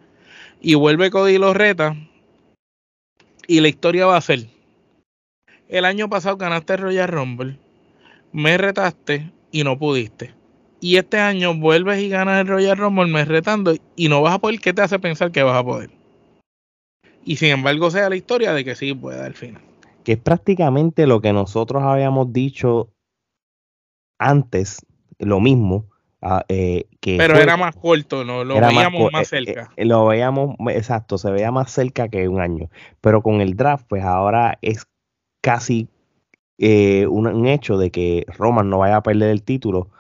y 0.63 0.75
vuelve 0.75 1.11
Cody 1.11 1.37
lo 1.37 1.53
reta, 1.53 1.97
y 3.47 3.61
la 3.61 3.69
historia 3.69 4.07
va 4.07 4.17
a 4.17 4.23
ser, 4.23 4.47
el 5.69 5.85
año 5.85 6.09
pasado 6.09 6.39
ganaste 6.39 6.73
el 6.73 6.79
Royal 6.79 7.09
Rumble, 7.09 7.59
me 8.33 8.57
retaste 8.57 9.31
y 9.53 9.65
no 9.65 9.79
pudiste. 9.79 10.33
Y 10.81 10.97
este 10.97 11.19
año 11.19 11.53
vuelves 11.55 12.01
y 12.01 12.09
ganas 12.09 12.41
el 12.41 12.47
Royal 12.47 12.79
Rumble 12.79 13.13
me 13.13 13.27
retando 13.27 13.75
y 13.97 14.09
no 14.09 14.23
vas 14.23 14.33
a 14.33 14.39
poder, 14.39 14.61
¿qué 14.61 14.73
te 14.73 14.81
hace 14.81 14.99
pensar 14.99 15.31
que 15.31 15.43
vas 15.43 15.59
a 15.59 15.65
poder? 15.65 15.91
Y 17.23 17.37
sin 17.37 17.51
embargo 17.51 17.91
sea 17.91 18.09
la 18.09 18.17
historia 18.17 18.55
de 18.55 18.65
que 18.65 18.75
sí 18.75 18.95
puede 18.95 19.21
al 19.21 19.35
final 19.35 19.68
que 20.09 20.15
es 20.15 20.19
prácticamente 20.19 21.07
lo 21.07 21.21
que 21.21 21.35
nosotros 21.35 21.83
habíamos 21.83 22.33
dicho 22.33 22.95
antes, 24.19 24.87
lo 25.19 25.39
mismo. 25.39 25.85
Ah, 26.23 26.47
eh, 26.49 26.87
que 26.99 27.19
Pero 27.19 27.37
era 27.37 27.59
más 27.59 27.77
corto, 27.77 28.25
¿no? 28.25 28.43
Lo 28.43 28.59
veíamos 28.59 29.13
más, 29.13 29.31
eh, 29.31 29.45
cerca. 29.45 29.71
Eh, 29.77 29.85
lo 29.85 30.07
veíamos, 30.07 30.57
exacto, 30.71 31.19
se 31.19 31.31
veía 31.31 31.53
más 31.53 31.71
cerca 31.71 32.09
que 32.09 32.27
un 32.27 32.41
año. 32.41 32.71
Pero 33.03 33.21
con 33.21 33.43
el 33.43 33.55
draft, 33.55 33.85
pues 33.87 34.03
ahora 34.03 34.57
es 34.63 34.87
casi 35.43 35.91
un, 36.59 37.47
hecho 37.47 37.77
de 37.77 37.91
que 37.91 38.25
Roman 38.29 38.71
no 38.71 38.79
vaya 38.79 38.97
a 38.97 39.03
perder 39.03 39.29
el 39.29 39.43
título 39.43 39.91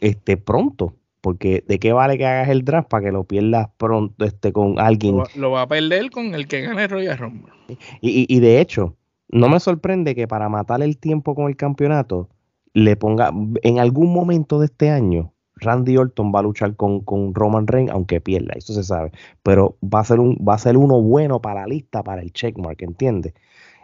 este, 0.00 0.36
pronto. 0.36 0.96
Porque 1.20 1.62
de 1.64 1.78
qué 1.78 1.92
vale 1.92 2.18
que 2.18 2.26
hagas 2.26 2.48
el 2.48 2.64
draft 2.64 2.88
para 2.88 3.04
que 3.04 3.12
lo 3.12 3.22
pierdas 3.22 3.68
pronto 3.76 4.24
este, 4.24 4.52
con 4.52 4.80
alguien. 4.80 5.22
Lo, 5.36 5.52
va 5.52 5.62
a 5.62 5.68
perder 5.68 6.10
con 6.10 6.34
el 6.34 6.48
que 6.48 6.62
gane 6.62 6.88
Royal 6.88 7.18
Rumble. 7.18 7.52
Y, 8.00 8.22
y, 8.22 8.26
y 8.28 8.40
de 8.40 8.60
hecho, 8.60 8.96
no 9.28 9.48
me 9.48 9.60
sorprende 9.60 10.14
que 10.14 10.26
para 10.26 10.48
matar 10.48 10.82
el 10.82 10.98
tiempo 10.98 11.34
con 11.34 11.48
el 11.48 11.56
campeonato, 11.56 12.28
le 12.74 12.96
ponga, 12.96 13.32
en 13.62 13.78
algún 13.78 14.12
momento 14.12 14.58
de 14.58 14.66
este 14.66 14.90
año, 14.90 15.32
Randy 15.56 15.96
Orton 15.96 16.32
va 16.34 16.40
a 16.40 16.42
luchar 16.42 16.76
con, 16.76 17.02
Roman 17.34 17.66
Reigns, 17.66 17.90
aunque 17.90 18.20
pierda, 18.20 18.54
eso 18.56 18.72
se 18.72 18.84
sabe. 18.84 19.12
Pero 19.42 19.76
va 19.82 20.00
a 20.00 20.04
ser 20.04 20.20
un, 20.20 20.36
va 20.36 20.54
a 20.54 20.58
ser 20.58 20.76
uno 20.76 21.00
bueno 21.00 21.40
para 21.40 21.62
la 21.62 21.66
lista, 21.66 22.02
para 22.02 22.22
el 22.22 22.32
checkmark, 22.32 22.80
¿entiendes? 22.82 23.34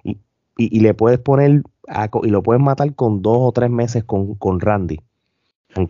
Y, 0.05 0.19
y, 0.57 0.81
le 0.81 0.95
puedes 0.95 1.19
poner 1.19 1.63
y 2.23 2.29
lo 2.29 2.43
puedes 2.43 2.63
matar 2.63 2.95
con 2.95 3.23
dos 3.23 3.39
o 3.41 3.53
tres 3.53 3.71
meses 3.71 4.05
con, 4.05 4.35
con 4.37 4.61
Randy. 4.61 5.01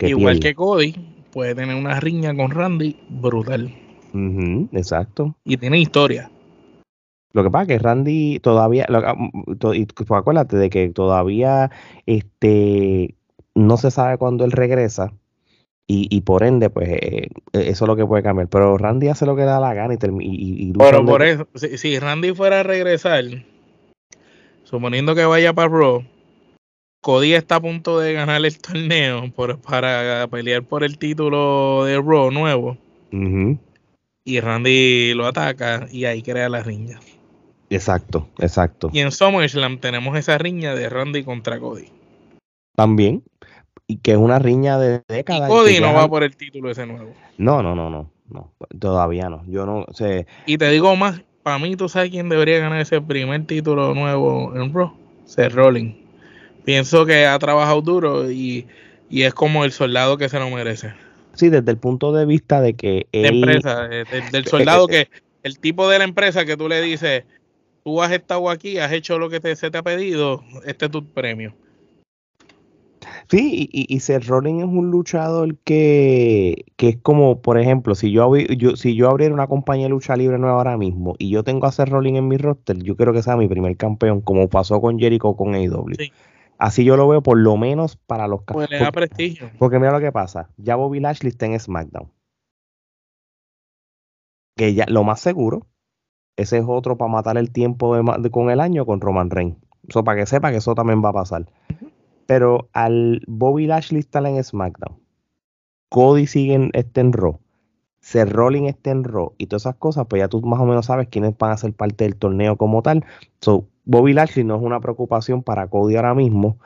Igual 0.01 0.41
que 0.41 0.55
Cody, 0.55 0.95
puede 1.31 1.55
tener 1.55 1.77
una 1.77 2.01
riña 2.01 2.35
con 2.35 2.51
Randy 2.51 2.97
brutal. 3.11 3.75
exacto. 4.73 5.37
Y 5.45 5.57
tiene 5.59 5.79
historia. 5.79 6.31
Lo 7.35 7.43
que 7.43 7.51
pasa 7.51 7.63
es 7.63 7.69
que 7.69 7.79
Randy 7.81 8.39
todavía, 8.39 8.87
ah, 8.89 9.15
mm, 9.15 9.75
y 9.75 9.87
pues, 9.87 10.11
acuérdate 10.11 10.57
de 10.57 10.71
que 10.71 10.89
todavía 10.91 11.71
este, 12.07 13.17
no 13.57 13.77
se 13.77 13.91
sabe 13.91 14.19
cuándo 14.19 14.45
él 14.45 14.53
regresa 14.53 15.13
y, 15.87 16.23
por 16.23 16.45
ende, 16.45 16.71
pues 16.71 16.89
eh, 16.89 17.29
eso 17.53 17.85
es 17.85 17.89
lo 17.89 17.95
que 17.95 18.07
puede 18.07 18.23
cambiar. 18.23 18.49
Pero 18.49 18.79
Randy 18.79 19.09
hace 19.09 19.27
lo 19.27 19.37
que 19.37 19.43
da 19.43 19.61
la 19.61 19.75
gana 19.75 19.93
y, 19.93 19.99
y, 20.01 20.73
Pero 20.73 21.05
por 21.05 21.23
eso, 21.23 21.47
si, 21.55 21.99
Randy 21.99 22.33
fuera 22.33 22.61
a 22.61 22.63
regresar, 22.63 23.25
suponiendo 24.63 25.15
que 25.15 25.27
vaya 25.27 25.53
para 25.53 25.69
Raw, 25.69 26.03
Cody 27.03 27.35
está 27.35 27.57
a 27.57 27.61
punto 27.61 27.99
de 27.99 28.15
ganar 28.15 28.43
el 28.43 28.59
torneo 28.59 29.31
para 29.33 30.27
pelear 30.29 30.63
por 30.63 30.85
el 30.85 30.97
título 30.97 31.85
de 31.85 32.01
Raw 32.01 32.31
nuevo. 32.31 32.79
Y 34.25 34.41
Randy 34.41 35.13
lo 35.13 35.27
ataca 35.27 35.87
y 35.93 36.07
ahí 36.07 36.23
crea 36.23 36.49
la 36.49 36.63
riña. 36.63 36.99
Exacto, 37.75 38.29
exacto. 38.39 38.91
Y 38.93 39.01
en 39.01 39.11
SummerSlam 39.11 39.79
tenemos 39.79 40.17
esa 40.17 40.39
riña 40.39 40.75
de 40.75 40.89
Randy 40.89 41.25
contra 41.25 41.59
Cody. 41.59 41.89
También. 42.77 43.23
y 43.87 43.99
que 43.99 44.13
es 44.13 44.17
una 44.17 44.39
riña 44.39 44.79
de 44.79 45.03
décadas. 45.09 45.49
Y 45.49 45.53
Cody 45.53 45.81
no 45.81 45.93
va 45.93 46.09
por 46.09 46.23
el 46.23 46.37
título 46.37 46.71
ese 46.71 46.87
nuevo. 46.87 47.13
No, 47.37 47.63
no, 47.63 47.75
no, 47.75 47.91
no, 47.91 48.11
no, 48.29 48.53
todavía 48.79 49.29
no. 49.29 49.45
Yo 49.47 49.67
no 49.67 49.87
sé. 49.93 50.27
Y 50.47 50.57
te 50.59 50.71
digo 50.71 50.97
más, 50.97 51.23
para 51.43 51.59
mí, 51.59 51.77
¿tú 51.77 51.89
sabes 51.89 52.11
quién 52.11 52.29
debería 52.29 52.59
ganar 52.59 52.81
ese 52.81 53.01
primer 53.01 53.47
título 53.47 53.95
nuevo 53.95 54.55
en 54.57 54.73
Raw? 54.73 54.93
Seth 55.27 55.53
Rollins. 55.53 55.97
Pienso 56.65 57.05
que 57.05 57.27
ha 57.27 57.39
trabajado 57.39 57.83
duro 57.83 58.31
y, 58.31 58.67
es 59.11 59.35
como 59.35 59.65
el 59.65 59.73
soldado 59.73 60.17
que 60.17 60.29
se 60.29 60.39
lo 60.39 60.49
merece. 60.51 60.95
Sí, 61.35 61.51
desde 61.51 61.71
el 61.71 61.79
punto 61.79 62.13
de 62.13 62.25
vista 62.25 62.61
de 62.61 62.75
que 62.75 63.07
él... 63.13 63.27
empresa, 63.27 63.89
del 63.89 64.47
soldado 64.47 64.87
que... 64.87 65.09
El 65.43 65.59
tipo 65.59 65.89
de 65.91 65.99
la 65.99 66.05
empresa 66.05 66.47
que 66.47 66.57
tú 66.57 66.71
le 66.71 66.81
dices, 66.81 67.25
tú 67.85 68.03
has 68.03 68.11
estado 68.11 68.51
aquí, 68.51 68.79
has 68.79 68.93
hecho 68.93 69.19
lo 69.19 69.31
que 69.31 69.41
se 69.55 69.71
te 69.71 69.79
ha 69.79 69.83
pedido, 69.83 70.43
este 70.65 70.87
es 70.87 70.91
tu 70.91 71.07
premio. 71.07 71.55
Sí, 73.29 73.69
y, 73.73 73.95
y 73.95 74.01
Seth 74.01 74.27
Rollins 74.27 74.65
es 74.65 74.69
un 74.69 74.91
luchador 74.91 75.57
que, 75.65 76.65
que 76.77 76.91
es 76.91 76.97
como, 76.97 77.41
por 77.41 77.59
ejemplo, 77.59 77.95
si 77.95 78.11
yo, 78.11 78.35
yo, 78.37 78.77
si 78.77 78.95
yo 78.95 79.09
abriera 79.09 79.35
una 79.35 79.47
compañía 79.47 79.87
de 79.87 79.91
lucha 79.91 80.17
libre 80.17 80.39
nueva 80.39 80.57
ahora 80.57 80.77
mismo 80.77 81.15
y 81.19 81.31
yo 81.31 81.43
tengo 81.43 81.67
a 81.67 81.73
Seth 81.73 81.89
Rollins 81.89 82.19
en 82.19 82.29
mi 82.29 82.37
roster, 82.37 82.83
yo 82.83 82.97
quiero 82.97 83.13
que 83.13 83.23
sea 83.23 83.37
mi 83.37 83.49
primer 83.49 83.77
campeón, 83.77 84.21
como 84.21 84.49
pasó 84.49 84.81
con 84.81 84.99
Jericho 84.99 85.37
con 85.37 85.55
AEW. 85.55 85.97
Así 86.59 86.85
yo 86.85 86.97
lo 86.97 87.09
veo 87.09 87.23
por 87.23 87.39
lo 87.39 87.57
menos 87.57 87.97
para 87.97 88.29
los 88.29 88.43
Pues 88.45 88.71
le 88.71 88.79
da 88.79 88.93
prestigio. 88.93 89.51
Porque 89.59 89.79
mira 89.79 89.93
lo 89.93 90.01
que 90.01 90.13
pasa, 90.13 90.51
ya 90.57 90.77
Bobby 90.77 91.01
Lashley 91.01 91.31
está 91.31 91.47
en 91.47 91.59
SmackDown. 91.59 92.11
Que 94.57 94.75
ya, 94.75 94.87
lo 94.87 95.03
más 95.03 95.21
seguro, 95.21 95.67
ese 96.37 96.59
es 96.59 96.65
otro 96.67 96.97
para 96.97 97.11
matar 97.11 97.37
el 97.37 97.51
tiempo 97.51 97.97
de, 97.97 98.31
con 98.31 98.51
el 98.51 98.61
año 98.61 98.87
con 98.87 99.01
Roman 99.01 99.31
Reigns. 99.31 99.57
Eso 99.89 100.03
para 100.05 100.21
que 100.21 100.27
sepa 100.27 100.51
que 100.51 100.59
eso 100.59 100.75
también 100.75 101.05
va 101.05 101.11
a 101.11 101.15
pasar. 101.15 101.47
Pero 102.27 102.69
al 102.73 103.23
Bobby 103.27 103.67
Lashley 103.67 104.01
estar 104.01 104.25
en 104.27 104.43
SmackDown, 104.43 104.99
Cody 105.91 106.27
sigue 106.27 106.55
en, 106.55 106.71
este 106.73 107.01
en 107.03 107.13
Raw, 107.13 107.39
Seth 108.05 108.31
Rollins 108.31 108.69
está 108.69 108.91
en 108.91 109.03
Raw 109.03 109.33
y 109.39 109.47
todas 109.47 109.63
esas 109.63 109.77
cosas, 109.77 110.07
pues 110.07 110.21
ya 110.21 110.29
tú 110.29 110.43
más 110.43 110.61
o 110.61 110.67
menos 110.67 110.87
sabes 110.87 111.09
quiénes 111.09 111.39
van 111.39 111.53
a 111.53 111.57
ser 111.57 111.73
parte 111.73 112.05
del 112.05 112.17
torneo 112.17 112.59
como 112.59 112.83
tal. 112.83 113.03
So, 113.41 113.67
Bobby 113.87 114.13
Lashley 114.13 114.45
no 114.45 114.57
es 114.57 114.63
una 114.63 114.79
preocupación 114.81 115.43
para 115.43 115.69
Cody 115.69 115.97
ahora 115.97 116.15
mismo, 116.15 116.59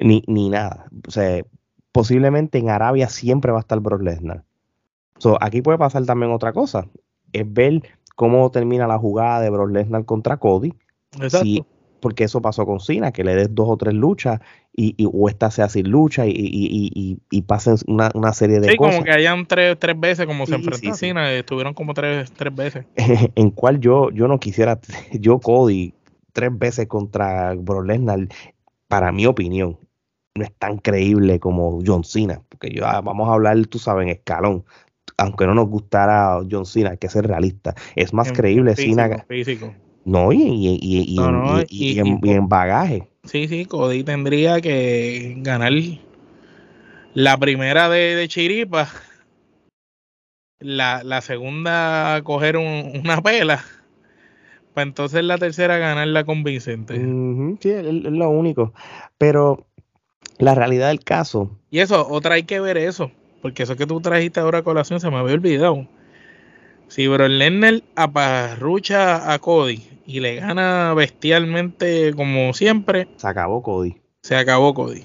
ni, 0.00 0.22
ni 0.26 0.48
nada. 0.48 0.86
O 1.06 1.10
sea, 1.10 1.44
posiblemente 1.92 2.56
en 2.56 2.70
Arabia 2.70 3.10
siempre 3.10 3.52
va 3.52 3.58
a 3.58 3.60
estar 3.60 3.78
Brock 3.80 4.00
Lesnar. 4.00 4.44
So, 5.18 5.36
aquí 5.42 5.60
puede 5.60 5.76
pasar 5.76 6.06
también 6.06 6.32
otra 6.32 6.54
cosa, 6.54 6.88
es 7.34 7.52
ver 7.52 7.82
cómo 8.16 8.50
termina 8.50 8.88
la 8.88 8.98
jugada 8.98 9.40
de 9.40 9.50
Brock 9.50 9.70
Lesnar 9.70 10.04
contra 10.04 10.38
Cody. 10.38 10.74
Exacto 11.20 11.66
porque 12.00 12.22
eso 12.24 12.40
pasó 12.40 12.66
con 12.66 12.78
Cena, 12.78 13.12
que 13.12 13.24
le 13.24 13.34
des 13.34 13.54
dos 13.54 13.68
o 13.68 13.76
tres 13.76 13.94
luchas 13.94 14.40
y, 14.72 14.94
o 15.12 15.28
esta 15.28 15.50
sea 15.50 15.68
sin 15.68 15.90
lucha 15.90 16.26
y, 16.26 16.30
y, 16.30 17.18
y 17.30 17.42
pasen 17.42 17.76
una, 17.88 18.10
una, 18.14 18.32
serie 18.32 18.60
de 18.60 18.76
cosas. 18.76 18.94
Sí, 18.94 18.98
como 18.98 19.04
que 19.04 19.10
hayan 19.12 19.46
tres, 19.46 19.76
tres 19.78 19.98
veces, 19.98 20.26
como 20.26 20.46
se 20.46 20.54
enfrentó 20.54 20.90
a 20.90 20.94
Cena, 20.94 21.32
estuvieron 21.32 21.74
como 21.74 21.94
tres, 21.94 22.30
tres 22.32 22.54
veces. 22.54 22.86
en 23.34 23.50
cual 23.50 23.80
yo, 23.80 24.10
yo 24.10 24.28
no 24.28 24.38
quisiera, 24.38 24.78
yo 25.12 25.40
Cody, 25.40 25.94
tres 26.32 26.56
veces 26.56 26.86
contra 26.86 27.54
Brock 27.54 27.86
Lesnar, 27.86 28.28
para 28.88 29.10
mi 29.10 29.26
opinión, 29.26 29.78
no 30.36 30.44
es 30.44 30.52
tan 30.52 30.78
creíble 30.78 31.40
como 31.40 31.80
John 31.84 32.04
Cena, 32.04 32.42
porque 32.48 32.70
yo, 32.70 32.86
ah, 32.86 33.00
vamos 33.00 33.28
a 33.28 33.32
hablar, 33.32 33.66
tú 33.66 33.78
sabes, 33.78 34.04
en 34.04 34.10
escalón. 34.10 34.64
Aunque 35.18 35.46
no 35.46 35.54
nos 35.54 35.68
gustara 35.68 36.38
John 36.50 36.66
Cena, 36.66 36.90
hay 36.90 36.98
que 36.98 37.08
ser 37.08 37.26
realista. 37.26 37.74
Es 37.94 38.12
más 38.12 38.32
creíble 38.32 38.76
Cena. 38.76 39.24
Físico 39.28 39.72
no, 40.06 40.32
y, 40.32 40.38
y, 40.38 40.78
y, 41.68 41.98
en, 41.98 42.48
bagaje. 42.48 43.08
Sí, 43.24 43.48
sí, 43.48 43.66
Cody 43.66 44.04
tendría 44.04 44.60
que 44.60 45.34
ganar 45.38 45.72
la 47.12 47.36
primera 47.38 47.88
de, 47.88 48.14
de 48.14 48.28
Chiripa, 48.28 48.88
la, 50.60 51.02
la 51.02 51.20
segunda 51.22 52.20
coger 52.22 52.56
una 52.56 53.20
pela, 53.20 53.64
para 54.74 54.86
entonces 54.86 55.24
la 55.24 55.38
tercera 55.38 55.78
ganarla 55.78 56.22
convincente. 56.22 56.94
sí, 57.60 57.70
es, 57.70 57.84
lo 57.84 58.30
único. 58.30 58.72
Pero 59.18 59.66
la 60.38 60.54
realidad 60.54 60.86
del 60.86 61.02
caso. 61.02 61.50
Y 61.68 61.80
eso, 61.80 62.06
otra 62.08 62.36
hay 62.36 62.44
que 62.44 62.60
ver 62.60 62.76
eso, 62.76 63.10
porque 63.42 63.62
eso 63.62 63.76
que 63.76 63.86
tú 63.86 64.00
trajiste 64.00 64.40
ahora 64.40 64.58
a 64.58 64.62
colación 64.62 65.00
se 65.00 65.10
me 65.10 65.16
había 65.16 65.34
olvidado. 65.34 65.86
Si 66.88 67.08
Bro 67.08 67.28
Lenner 67.28 67.82
aparrucha 67.96 69.32
a 69.32 69.38
Cody 69.38 69.82
y 70.06 70.20
le 70.20 70.36
gana 70.36 70.94
bestialmente 70.94 72.14
como 72.14 72.52
siempre. 72.54 73.08
Se 73.16 73.26
acabó 73.26 73.62
Cody. 73.62 73.96
Se 74.22 74.36
acabó 74.36 74.72
Cody. 74.72 75.04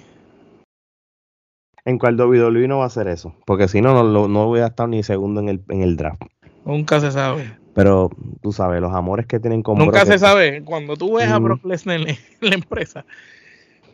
En 1.86 1.98
cual 1.98 2.20
WWE 2.20 2.68
no 2.68 2.78
va 2.78 2.84
a 2.84 2.88
hacer 2.88 3.08
eso, 3.08 3.36
porque 3.46 3.68
si 3.68 3.82
no, 3.82 4.04
no, 4.04 4.28
no 4.28 4.46
voy 4.46 4.60
a 4.60 4.68
estar 4.68 4.88
ni 4.88 5.02
segundo 5.02 5.42
en 5.42 5.50
el, 5.50 5.64
en 5.70 5.82
el 5.82 5.98
draft. 5.98 6.22
Nunca 6.64 7.00
se 7.00 7.12
sabe. 7.12 7.58
Pero 7.74 8.12
tú 8.42 8.52
sabes, 8.52 8.82
los 8.82 8.94
amores 8.94 9.26
que 9.26 9.40
tienen 9.40 9.64
con 9.64 9.78
Nunca 9.78 10.06
se 10.06 10.20
sabe. 10.20 10.64
Cuando 10.64 10.96
tú 10.98 11.16
ves 11.16 11.30
a 11.30 11.40
Brock 11.40 11.64
Lesnar 11.66 12.02
en 12.02 12.18
la 12.42 12.56
empresa, 12.56 13.06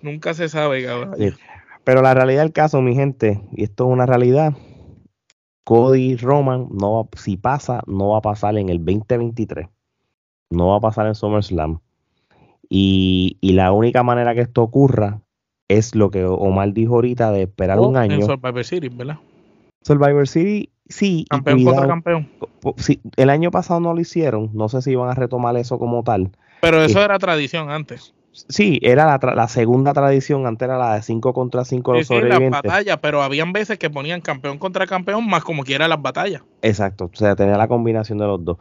nunca 0.01 0.33
se 0.33 0.49
sabe, 0.49 0.83
cabrón. 0.83 1.15
Pero 1.87 2.01
la 2.01 2.13
realidad 2.13 2.43
del 2.43 2.51
caso, 2.51 2.81
mi 2.81 2.93
gente, 2.93 3.41
y 3.53 3.63
esto 3.63 3.85
es 3.85 3.93
una 3.93 4.05
realidad, 4.05 4.53
Cody 5.63 6.17
Roman, 6.17 6.67
no 6.69 7.07
si 7.15 7.37
pasa, 7.37 7.81
no 7.87 8.09
va 8.09 8.17
a 8.17 8.21
pasar 8.21 8.57
en 8.57 8.67
el 8.67 8.83
2023 8.83 9.69
no 10.49 10.67
va 10.67 10.77
a 10.77 10.79
pasar 10.79 11.07
en 11.07 11.15
SummerSlam. 11.15 11.79
Y, 12.69 13.37
y 13.39 13.53
la 13.53 13.71
única 13.71 14.03
manera 14.03 14.35
que 14.35 14.41
esto 14.41 14.61
ocurra 14.61 15.21
es 15.69 15.95
lo 15.95 16.11
que 16.11 16.25
Omar 16.25 16.73
dijo 16.73 16.95
ahorita 16.95 17.31
de 17.31 17.43
esperar 17.43 17.79
un 17.79 17.97
año. 17.97 18.15
En 18.15 18.23
Survivor 18.25 18.65
City, 18.65 18.89
¿verdad? 18.89 19.19
Survivor 19.81 20.27
City, 20.27 20.69
sí. 20.87 21.25
Campeón 21.29 21.63
contra 21.63 21.87
campeón. 21.87 22.29
Sí, 22.77 22.99
el 23.15 23.29
año 23.29 23.51
pasado 23.51 23.79
no 23.79 23.93
lo 23.93 24.01
hicieron. 24.01 24.49
No 24.53 24.67
sé 24.69 24.81
si 24.81 24.91
iban 24.91 25.09
a 25.09 25.13
retomar 25.13 25.55
eso 25.55 25.79
como 25.79 26.03
tal. 26.03 26.31
Pero 26.61 26.81
eso 26.83 27.01
era 27.03 27.19
tradición 27.19 27.69
antes. 27.69 28.13
Sí, 28.49 28.79
era 28.81 29.05
la, 29.05 29.33
la, 29.33 29.47
segunda 29.47 29.93
tradición, 29.93 30.45
antes 30.45 30.67
era 30.67 30.77
la 30.77 30.95
de 30.95 31.01
5 31.01 31.33
contra 31.33 31.65
5 31.65 31.93
los 31.93 32.07
sí, 32.07 32.21
las 32.21 32.49
batallas, 32.49 32.99
pero 33.01 33.23
habían 33.23 33.51
veces 33.51 33.79
que 33.79 33.89
ponían 33.89 34.21
campeón 34.21 34.59
contra 34.59 34.85
campeón 34.85 35.27
más 35.27 35.43
como 35.43 35.63
quiera 35.63 35.87
las 35.87 36.01
batallas. 36.01 36.43
Exacto, 36.61 37.09
o 37.11 37.17
sea, 37.17 37.35
tenía 37.35 37.57
la 37.57 37.67
combinación 37.67 38.19
de 38.19 38.25
los 38.25 38.45
dos 38.45 38.57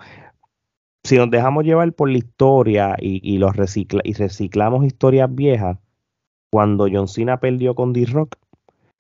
si 1.06 1.16
nos 1.16 1.30
dejamos 1.30 1.64
llevar 1.64 1.92
por 1.92 2.10
la 2.10 2.18
historia 2.18 2.96
y, 2.98 3.38
los 3.38 3.56
recicla, 3.56 4.02
y 4.04 4.12
reciclamos 4.12 4.84
historias 4.84 5.32
viejas, 5.34 5.78
cuando 6.50 6.88
John 6.92 7.08
Cena 7.08 7.38
perdió 7.38 7.74
con 7.74 7.92
D-Rock, 7.92 8.36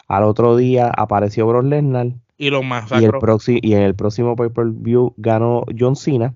al 0.08 0.24
otro 0.24 0.56
día 0.56 0.90
apareció 0.96 1.46
Brock 1.46 1.64
Lesnar 1.64 2.12
y, 2.38 2.50
lo 2.50 2.60
y, 2.62 3.04
el 3.04 3.12
y 3.62 3.74
en 3.74 3.82
el 3.82 3.94
próximo 3.94 4.36
pay-per-view 4.36 5.14
ganó 5.16 5.64
John 5.76 5.96
Cena 5.96 6.34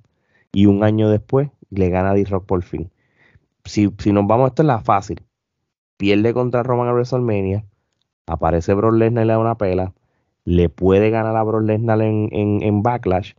y 0.53 0.67
un 0.67 0.83
año 0.83 1.09
después 1.09 1.51
le 1.71 1.89
gana 1.89 2.15
D-Rock 2.15 2.47
por 2.47 2.63
fin. 2.63 2.91
Si, 3.65 3.91
si 3.99 4.13
nos 4.13 4.27
vamos, 4.27 4.49
esto 4.49 4.63
es 4.63 4.67
la 4.67 4.81
fácil. 4.81 5.23
Pierde 5.97 6.33
contra 6.33 6.63
Roman 6.63 6.89
a 6.89 6.93
WrestleMania, 6.93 7.65
aparece 8.27 8.75
Brock 8.75 8.95
Lesnar 8.95 9.25
y 9.25 9.27
le 9.27 9.33
da 9.33 9.39
una 9.39 9.59
pela, 9.59 9.93
le 10.45 10.69
puede 10.69 11.11
ganar 11.11 11.37
a 11.37 11.43
Brock 11.43 11.63
Lesnar 11.63 12.01
en, 12.01 12.31
en 12.33 12.83
Backlash 12.83 13.35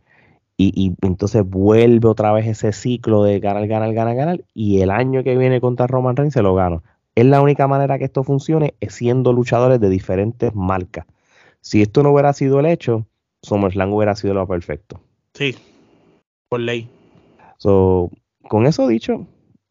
y, 0.70 0.96
entonces 1.02 1.44
vuelve 1.48 2.08
otra 2.08 2.32
vez 2.34 2.46
ese 2.46 2.72
ciclo 2.72 3.24
de 3.24 3.40
ganar, 3.40 3.68
ganar, 3.68 3.94
ganar, 3.94 4.16
ganar. 4.16 4.46
Y 4.54 4.82
el 4.82 4.92
año 4.92 5.24
que 5.24 5.38
viene 5.38 5.60
contra 5.60 5.88
Roman 5.88 6.16
Reigns 6.16 6.34
se 6.34 6.44
lo 6.44 6.54
gana. 6.54 6.82
Es 7.16 7.26
la 7.26 7.42
única 7.42 7.68
manera 7.68 7.98
que 7.98 8.06
esto 8.06 8.24
funcione, 8.24 8.76
es 8.80 8.94
siendo 8.94 9.34
luchadores 9.34 9.80
de 9.80 9.90
diferentes 9.90 10.54
marcas. 10.54 11.06
Si 11.62 11.82
esto 11.82 12.04
no 12.04 12.12
hubiera 12.12 12.34
sido 12.34 12.60
el 12.60 12.68
hecho, 12.68 13.06
SummerSlam 13.42 13.92
hubiera 13.92 14.16
sido 14.16 14.34
lo 14.34 14.48
perfecto. 14.48 15.02
Sí, 15.34 15.56
por 16.48 16.60
ley. 16.60 16.88
So, 17.58 18.12
con 18.48 18.66
eso 18.66 18.88
dicho, 18.88 19.26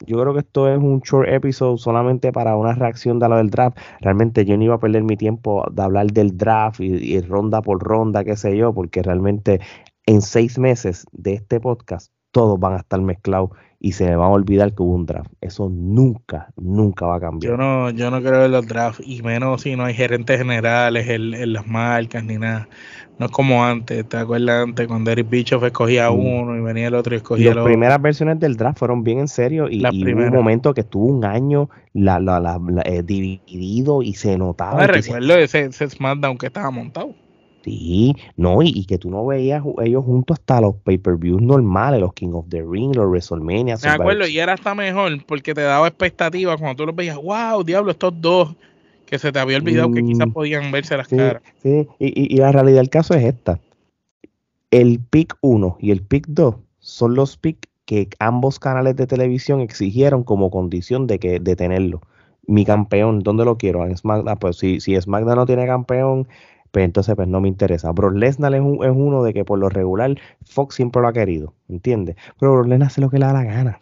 yo 0.06 0.20
creo 0.20 0.32
que 0.32 0.40
esto 0.40 0.68
es 0.68 0.78
un 0.78 1.00
short 1.00 1.28
episode 1.28 1.78
solamente 1.78 2.32
para 2.32 2.56
una 2.56 2.74
reacción 2.74 3.18
de 3.18 3.28
lo 3.28 3.36
del 3.36 3.50
draft. 3.50 3.78
Realmente 4.00 4.44
yo 4.44 4.56
no 4.56 4.64
iba 4.64 4.74
a 4.76 4.80
perder 4.80 5.02
mi 5.02 5.16
tiempo 5.16 5.64
de 5.70 5.82
hablar 5.82 6.06
del 6.08 6.36
draft 6.36 6.80
y, 6.80 7.20
ronda 7.20 7.62
por 7.62 7.82
ronda, 7.82 8.24
qué 8.24 8.36
sé 8.36 8.56
yo, 8.56 8.72
porque 8.72 9.02
realmente 9.02 9.60
en 10.06 10.22
seis 10.22 10.58
meses 10.58 11.06
de 11.12 11.34
este 11.34 11.60
podcast, 11.60 12.12
todos 12.32 12.58
van 12.58 12.74
a 12.74 12.78
estar 12.78 13.00
mezclados 13.00 13.50
y 13.82 13.92
se 13.92 14.04
me 14.04 14.14
va 14.14 14.26
a 14.26 14.28
olvidar 14.28 14.74
que 14.74 14.82
hubo 14.82 14.94
un 14.94 15.06
draft. 15.06 15.32
Eso 15.40 15.70
nunca, 15.70 16.52
nunca 16.56 17.06
va 17.06 17.16
a 17.16 17.20
cambiar. 17.20 17.52
Yo 17.52 17.56
no, 17.56 17.88
yo 17.90 18.10
no 18.10 18.20
creo 18.20 18.44
en 18.44 18.52
los 18.52 18.66
drafts, 18.68 19.02
y 19.04 19.22
menos 19.22 19.62
si 19.62 19.74
no 19.74 19.86
hay 19.86 19.94
gerentes 19.94 20.36
generales 20.36 21.08
en, 21.08 21.52
las 21.52 21.66
marcas 21.66 22.22
ni 22.22 22.36
nada. 22.36 22.68
No 23.18 23.26
es 23.26 23.32
como 23.32 23.64
antes, 23.64 24.06
¿te 24.06 24.18
acuerdas 24.18 24.64
antes 24.64 24.86
cuando 24.86 25.10
Eric 25.10 25.30
Bischoff 25.30 25.62
escogía 25.64 26.10
uno 26.10 26.56
y 26.56 26.60
venía 26.60 26.88
el 26.88 26.94
otro 26.94 27.14
y 27.14 27.18
escogía 27.18 27.46
el 27.46 27.52
otro? 27.52 27.62
Las 27.62 27.70
primeras 27.70 28.02
versiones 28.02 28.38
del 28.38 28.56
draft 28.56 28.78
fueron 28.78 29.02
bien 29.02 29.20
en 29.20 29.28
serio 29.28 29.66
y, 29.70 29.82
hubo 29.82 30.24
un 30.24 30.32
momento 30.32 30.74
que 30.74 30.82
estuvo 30.82 31.06
un 31.06 31.24
año 31.24 31.70
la, 31.94 32.20
la, 32.20 32.60
eh, 32.84 33.02
dividido 33.02 34.02
y 34.02 34.14
se 34.14 34.36
notaba. 34.36 34.76
Me 34.76 34.86
recuerdo 34.86 35.36
ese, 35.38 35.64
ese 35.64 35.88
SmackDown 35.88 36.36
que 36.36 36.46
estaba 36.46 36.70
montado. 36.70 37.14
Sí, 37.62 38.14
no, 38.36 38.62
y, 38.62 38.84
que 38.86 38.96
tú 38.96 39.10
no 39.10 39.26
veías 39.26 39.62
ellos 39.82 40.04
juntos 40.04 40.38
hasta 40.38 40.60
los 40.62 40.76
pay-per-views 40.76 41.42
normales, 41.42 42.00
los 42.00 42.14
King 42.14 42.30
of 42.32 42.46
the 42.48 42.62
Ring, 42.62 42.94
los 42.96 43.06
WrestleMania. 43.06 43.76
Me 43.82 43.90
acuerdo, 43.90 44.26
y 44.26 44.38
era 44.38 44.54
hasta 44.54 44.74
mejor 44.74 45.24
porque 45.26 45.52
te 45.52 45.60
daba 45.60 45.88
expectativas 45.88 46.58
cuando 46.58 46.76
tú 46.76 46.86
los 46.86 46.96
veías, 46.96 47.16
wow, 47.16 47.62
diablo, 47.62 47.90
estos 47.90 48.18
dos 48.20 48.54
que 49.04 49.18
se 49.18 49.32
te 49.32 49.38
había 49.40 49.58
olvidado 49.58 49.90
que 49.90 50.04
quizás 50.04 50.28
mm, 50.28 50.32
podían 50.32 50.70
verse 50.70 50.96
las 50.96 51.08
caras. 51.08 51.42
Sí, 51.62 51.86
y, 51.98 52.34
y, 52.34 52.38
la 52.38 52.52
realidad 52.52 52.78
del 52.78 52.90
caso 52.90 53.12
es 53.14 53.24
esta. 53.24 53.58
El 54.70 55.00
pick 55.00 55.36
1 55.40 55.78
y 55.80 55.90
el 55.90 56.00
pick 56.02 56.26
2 56.28 56.54
son 56.78 57.14
los 57.14 57.36
picks 57.36 57.68
que 57.90 58.08
ambos 58.20 58.60
canales 58.60 58.94
de 58.94 59.08
televisión 59.08 59.60
exigieron 59.60 60.22
como 60.22 60.48
condición 60.48 61.08
de 61.08 61.18
que 61.18 61.40
de 61.40 61.56
tenerlo. 61.56 62.00
Mi 62.46 62.64
campeón, 62.64 63.18
¿dónde 63.18 63.44
lo 63.44 63.58
quiero? 63.58 63.84
En 63.84 63.96
SmackDown, 63.96 64.38
pues 64.38 64.58
si, 64.58 64.80
si 64.80 64.98
SmackDown 65.00 65.34
no 65.34 65.46
tiene 65.46 65.66
campeón, 65.66 66.28
pues 66.70 66.84
entonces 66.84 67.14
pues 67.16 67.28
no 67.28 67.40
me 67.40 67.48
interesa. 67.48 67.92
Brock 67.92 68.14
Lesnar 68.14 68.54
es, 68.54 68.60
uno 68.62 69.22
de 69.22 69.34
que 69.34 69.44
por 69.44 69.58
lo 69.58 69.68
regular 69.68 70.16
Fox 70.44 70.74
siempre 70.74 71.02
lo 71.02 71.08
ha 71.08 71.12
querido, 71.12 71.54
¿entiendes? 71.68 72.16
Pero 72.38 72.52
Brock 72.52 72.66
Lesnar 72.66 72.88
hace 72.88 73.00
lo 73.00 73.10
que 73.10 73.18
le 73.18 73.26
da 73.26 73.32
la 73.32 73.44
gana. 73.44 73.80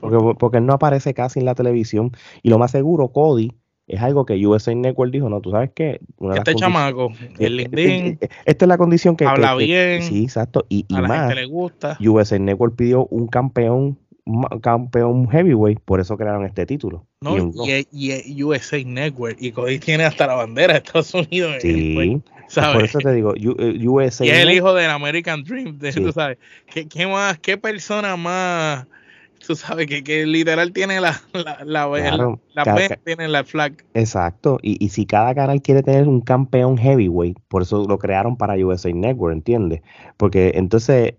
porque, 0.00 0.36
porque 0.38 0.58
él 0.58 0.66
no 0.66 0.74
aparece 0.74 1.14
casi 1.14 1.40
en 1.40 1.46
la 1.46 1.54
televisión. 1.54 2.12
Y 2.42 2.50
lo 2.50 2.58
más 2.58 2.70
seguro, 2.70 3.08
Cody 3.08 3.52
es 3.86 4.00
algo 4.00 4.24
que 4.24 4.46
USA 4.46 4.74
Network 4.74 5.12
dijo, 5.12 5.28
no, 5.28 5.40
tú 5.40 5.50
sabes 5.50 5.70
que... 5.74 6.00
Este 6.34 6.54
chamaco, 6.54 7.12
el 7.38 7.60
eh, 7.60 7.64
LinkedIn... 7.64 8.06
Eh, 8.06 8.18
eh, 8.20 8.28
esta 8.46 8.64
es 8.64 8.68
la 8.68 8.78
condición 8.78 9.16
que... 9.16 9.26
Habla 9.26 9.54
bien. 9.56 10.02
sí, 10.02 10.24
exacto. 10.24 10.64
Y, 10.68 10.86
a 10.94 11.00
la 11.00 11.08
más, 11.08 11.28
gente 11.28 11.34
le 11.42 11.46
gusta. 11.46 11.98
USA 12.00 12.38
Network 12.38 12.76
pidió 12.76 13.06
un 13.06 13.26
campeón 13.26 13.98
campeón 14.62 15.28
heavyweight, 15.28 15.80
por 15.80 16.00
eso 16.00 16.16
crearon 16.16 16.44
este 16.44 16.64
título. 16.66 17.06
No, 17.20 17.36
y, 17.66 17.86
y, 17.92 18.42
USA 18.42 18.82
Network, 18.84 19.36
y 19.40 19.52
Cody 19.52 19.78
tiene 19.78 20.04
hasta 20.04 20.26
la 20.26 20.34
bandera 20.34 20.74
de 20.74 20.78
Estados 20.78 21.12
Unidos. 21.14 21.56
Sí, 21.60 22.22
por 22.54 22.84
eso 22.84 22.98
te 22.98 23.12
digo, 23.12 23.34
USA 23.34 24.24
Y 24.24 24.30
es 24.30 24.38
el 24.38 24.50
hijo 24.50 24.74
del 24.74 24.90
American 24.90 25.42
Dream, 25.42 25.78
tú 25.78 26.12
sabes. 26.12 26.38
¿Qué, 26.66 26.86
¿Qué, 26.86 27.06
más, 27.06 27.38
qué 27.38 27.56
persona 27.56 28.16
más 28.16 28.86
tú 29.44 29.56
sabes 29.56 29.86
que, 29.86 30.04
que 30.04 30.24
literal 30.24 30.72
tiene 30.72 31.00
la, 31.00 31.20
la, 31.32 31.58
la, 31.64 32.38
la 32.54 32.98
tiene 33.04 33.28
la 33.28 33.44
flag. 33.44 33.74
Exacto, 33.94 34.58
y, 34.62 34.82
y, 34.84 34.90
si 34.90 35.04
cada 35.04 35.34
canal 35.34 35.60
quiere 35.60 35.82
tener 35.82 36.08
un 36.08 36.20
campeón 36.20 36.78
heavyweight, 36.78 37.38
por 37.48 37.62
eso 37.62 37.84
lo 37.88 37.98
crearon 37.98 38.36
para 38.36 38.54
USA 38.54 38.92
Network, 38.92 39.34
¿entiendes? 39.34 39.82
Porque 40.16 40.52
entonces 40.54 41.14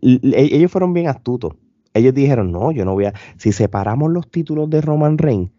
ellos 0.00 0.70
fueron 0.70 0.92
bien 0.92 1.08
astutos. 1.08 1.54
Ellos 1.98 2.14
dijeron, 2.14 2.52
no, 2.52 2.72
yo 2.72 2.84
no 2.84 2.94
voy 2.94 3.06
a, 3.06 3.14
si 3.36 3.52
separamos 3.52 4.10
los 4.10 4.30
títulos 4.30 4.70
de 4.70 4.80
Roman 4.80 5.18
Reigns, 5.18 5.50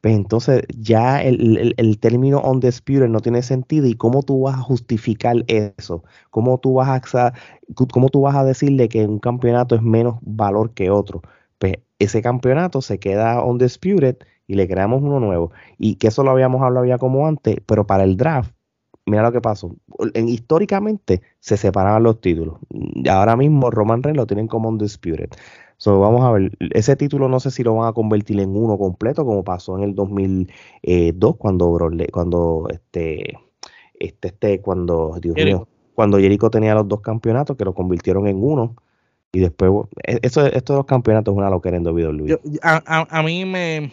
pues 0.00 0.14
entonces 0.14 0.62
ya 0.78 1.20
el, 1.22 1.74
el, 1.76 1.98
término 1.98 2.40
undisputed 2.40 3.08
no 3.08 3.20
tiene 3.20 3.42
sentido 3.42 3.86
y 3.86 3.94
cómo 3.94 4.22
tú 4.22 4.42
vas 4.42 4.54
a 4.54 4.62
justificar 4.62 5.44
eso, 5.48 6.04
cómo 6.30 6.58
tú 6.58 6.74
vas 6.74 7.14
a, 7.14 7.32
cómo 7.74 8.08
tú 8.08 8.20
vas 8.20 8.36
a 8.36 8.44
decirle 8.44 8.88
que 8.88 9.04
un 9.06 9.18
campeonato 9.18 9.74
es 9.74 9.82
menos 9.82 10.18
valor 10.22 10.72
que 10.72 10.90
otro. 10.90 11.22
Pues 11.58 11.74
ese 11.98 12.22
campeonato 12.22 12.80
se 12.80 13.00
queda 13.00 13.42
undisputed 13.42 14.18
y 14.46 14.54
le 14.54 14.68
creamos 14.68 15.02
uno 15.02 15.18
nuevo. 15.18 15.50
Y 15.78 15.96
que 15.96 16.08
eso 16.08 16.22
lo 16.22 16.30
habíamos 16.30 16.62
hablado 16.62 16.86
ya 16.86 16.98
como 16.98 17.26
antes, 17.26 17.56
pero 17.66 17.86
para 17.86 18.04
el 18.04 18.16
draft, 18.16 18.52
mira 19.04 19.22
lo 19.22 19.32
que 19.32 19.40
pasó. 19.40 19.74
En, 20.14 20.28
históricamente 20.28 21.22
se 21.40 21.56
separaban 21.56 22.04
los 22.04 22.20
títulos. 22.20 22.58
Ahora 23.10 23.36
mismo 23.36 23.70
Roman 23.70 24.02
Reigns 24.02 24.16
lo 24.16 24.26
tienen 24.26 24.46
como 24.46 24.68
undisputed. 24.68 25.30
So, 25.78 26.00
vamos 26.00 26.24
a 26.24 26.32
ver, 26.32 26.50
ese 26.74 26.96
título 26.96 27.28
no 27.28 27.38
sé 27.38 27.52
si 27.52 27.62
lo 27.62 27.76
van 27.76 27.88
a 27.88 27.92
convertir 27.92 28.40
en 28.40 28.56
uno 28.56 28.76
completo, 28.76 29.24
como 29.24 29.44
pasó 29.44 29.78
en 29.78 29.84
el 29.84 29.94
2002, 29.94 31.36
cuando 31.36 31.78
cuando 32.12 32.68
este, 32.68 33.38
este, 33.94 34.28
este, 34.28 34.60
cuando, 34.60 35.16
Dios 35.20 35.36
mío, 35.36 35.68
cuando 35.94 36.18
Jericho 36.18 36.50
tenía 36.50 36.74
los 36.74 36.88
dos 36.88 37.00
campeonatos, 37.00 37.56
que 37.56 37.64
lo 37.64 37.74
convirtieron 37.74 38.26
en 38.26 38.42
uno. 38.42 38.74
Y 39.30 39.38
después, 39.38 39.70
e, 40.04 40.18
eso, 40.22 40.44
esto 40.46 40.72
de 40.72 40.78
los 40.78 40.86
campeonatos 40.86 41.32
es 41.32 41.38
una 41.38 41.50
locura 41.50 41.76
en 41.76 41.86
WWE. 41.86 42.40
a, 42.62 42.82
a, 42.84 43.18
a 43.18 43.22
mí 43.22 43.44
me, 43.44 43.92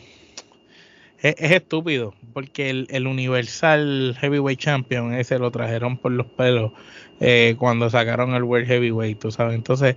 es, 1.22 1.52
estúpido, 1.52 2.14
porque 2.34 2.70
el, 2.70 3.08
Universal 3.08 4.16
Heavyweight 4.20 4.60
Champion 4.60 5.14
ese 5.14 5.40
lo 5.40 5.52
trajeron 5.52 5.98
por 5.98 6.12
los 6.12 6.28
pelos 6.28 6.72
eh, 7.20 7.56
cuando 7.58 7.90
sacaron 7.90 8.34
el 8.34 8.44
World 8.44 8.68
Heavyweight, 8.68 9.20
tú 9.20 9.32
sabes. 9.32 9.56
Entonces, 9.56 9.96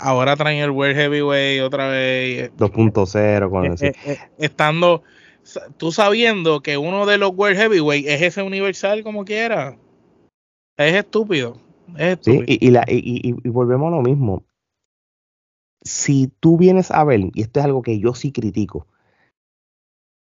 ahora 0.00 0.36
traen 0.36 0.58
el 0.58 0.70
World 0.70 0.96
Heavyweight 0.96 1.62
otra 1.62 1.88
vez. 1.88 2.50
2.0 2.56 3.50
con 3.50 3.66
eh, 3.66 3.92
eh, 4.04 4.18
estando, 4.38 5.02
tú 5.76 5.92
sabiendo 5.92 6.60
que 6.60 6.76
uno 6.76 7.06
de 7.06 7.18
los 7.18 7.32
World 7.34 7.56
Heavyweight 7.56 8.06
es 8.06 8.22
ese 8.22 8.42
Universal 8.42 9.02
como 9.02 9.24
quiera. 9.24 9.76
Es 10.76 10.94
estúpido. 10.94 11.58
Es 11.96 12.18
Sí, 12.22 12.42
y, 12.46 12.70
la, 12.70 12.84
y, 12.88 13.28
y 13.28 13.48
volvemos 13.48 13.88
a 13.88 13.96
lo 13.96 14.02
mismo. 14.02 14.44
Si 15.82 16.30
tú 16.40 16.58
vienes 16.58 16.90
a 16.90 17.04
ver, 17.04 17.20
y 17.32 17.42
esto 17.42 17.60
es 17.60 17.64
algo 17.64 17.82
que 17.82 17.98
yo 17.98 18.12
sí 18.14 18.32
critico, 18.32 18.86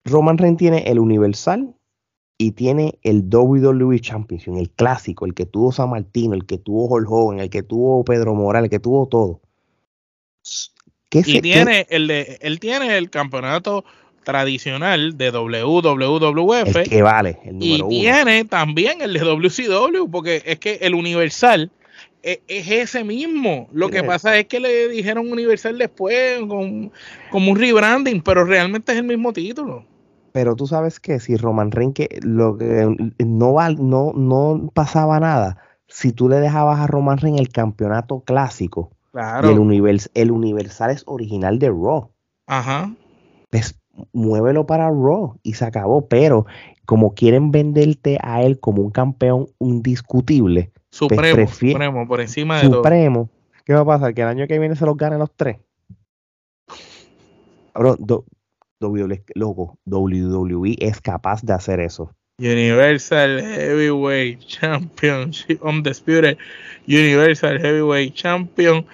Roman 0.05 0.39
Reigns 0.39 0.59
tiene 0.59 0.85
el 0.87 0.99
Universal 0.99 1.75
y 2.37 2.53
tiene 2.53 2.99
el 3.03 3.25
WWE 3.31 4.01
Championship, 4.01 4.55
el 4.57 4.71
clásico, 4.71 5.25
el 5.25 5.35
que 5.35 5.47
tuvo 5.47 5.73
San 5.73 5.91
Martino, 5.91 6.35
el 6.35 6.45
que 6.45 6.59
tuvo 6.59 6.87
Hulk 6.87 7.11
Hogan, 7.11 7.41
el 7.41 7.51
que 7.51 7.63
tuvo 7.63 8.05
Pedro 8.05 8.35
Morales, 8.35 8.67
el 8.67 8.71
que 8.71 8.81
tuvo 8.81 9.07
todo. 9.07 9.41
y 11.13 11.41
tiene 11.41 11.87
el 11.89 12.07
de, 12.07 12.39
él 12.43 12.61
tiene 12.61 12.99
el 12.99 13.09
campeonato 13.09 13.85
tradicional 14.25 15.17
de 15.17 15.31
WWF. 15.31 16.77
El 16.77 16.89
que 16.89 17.03
vale, 17.03 17.39
el 17.45 17.59
número 17.59 17.89
y 17.91 18.01
tiene 18.01 18.45
también 18.45 19.01
el 19.01 19.13
de 19.13 19.21
WCW, 19.21 20.11
porque 20.11 20.43
es 20.45 20.59
que 20.59 20.79
el 20.83 20.95
Universal 20.95 21.71
es, 22.23 22.41
ese 22.49 23.05
mismo. 23.05 23.69
Lo 23.73 23.91
que 23.91 24.03
pasa 24.03 24.37
es 24.39 24.47
que 24.47 24.61
le 24.61 24.89
dijeron 24.89 25.31
Universal 25.31 25.79
después 25.79 26.41
con, 26.49 26.91
como 27.31 27.53
un 27.53 27.59
rebranding, 27.59 28.21
pero 28.23 28.45
realmente 28.45 28.93
es 28.93 28.99
el 28.99 29.05
mismo 29.05 29.33
título. 29.33 29.87
Pero 30.35 30.57
tú 30.57 30.67
sabes 30.67 30.99
que 30.99 31.21
si 31.21 31.37
Roman 31.37 31.71
Reigns 31.71 31.95
que 31.95 32.19
lo 32.21 32.59
que 32.59 33.15
no, 33.25 33.55
no, 33.79 34.13
no 34.13 34.71
pasaba 34.75 35.21
nada, 35.21 35.59
si 35.87 36.11
tú 36.11 36.29
le 36.29 36.41
dejabas 36.41 36.81
a 36.81 36.89
Roman 36.89 37.19
Reigns 37.19 37.39
el 37.39 37.51
campeonato 37.51 38.19
clásico, 38.19 38.91
claro. 39.13 39.49
el, 39.49 39.61
univers, 39.61 40.11
el 40.15 40.33
Universal 40.33 40.91
es 40.91 41.05
original 41.07 41.61
de 41.61 41.69
Raw. 41.69 42.11
Ajá. 42.49 42.93
Pues 43.51 43.79
muévelo 44.13 44.67
para 44.67 44.89
Raw 44.89 45.39
y 45.45 45.55
se 45.55 45.67
acabó. 45.67 46.09
Pero 46.09 46.47
como 46.85 47.15
quieren 47.15 47.53
venderte 47.53 48.19
a 48.21 48.43
él 48.43 48.59
como 48.59 48.83
un 48.83 48.91
campeón 48.91 49.47
indiscutible, 49.61 50.73
pues 50.75 50.85
supremo, 50.91 51.47
supremo 51.47 52.09
por 52.09 52.21
encima 52.21 52.61
de 52.61 52.67
supremo, 52.67 53.31
¿qué 53.65 53.73
va 53.73 53.83
a 53.83 53.85
pasar? 53.85 54.15
Que 54.15 54.23
el 54.23 54.29
año 54.29 54.49
que 54.49 54.59
viene 54.59 54.75
se 54.75 54.85
los 54.85 54.97
ganen 54.97 55.21
los 55.21 55.31
tres. 55.37 55.59
Bro, 57.73 57.99
loco, 59.35 59.79
WWE 59.87 60.77
es 60.81 61.01
capaz 61.01 61.43
de 61.43 61.53
hacer 61.53 61.81
eso. 61.81 62.11
Universal 62.39 63.41
Heavyweight 63.41 64.41
Championship 64.41 65.63
Undisputed 65.63 66.37
Universal 66.89 67.61
Heavyweight 67.61 68.15
Champion 68.15 68.85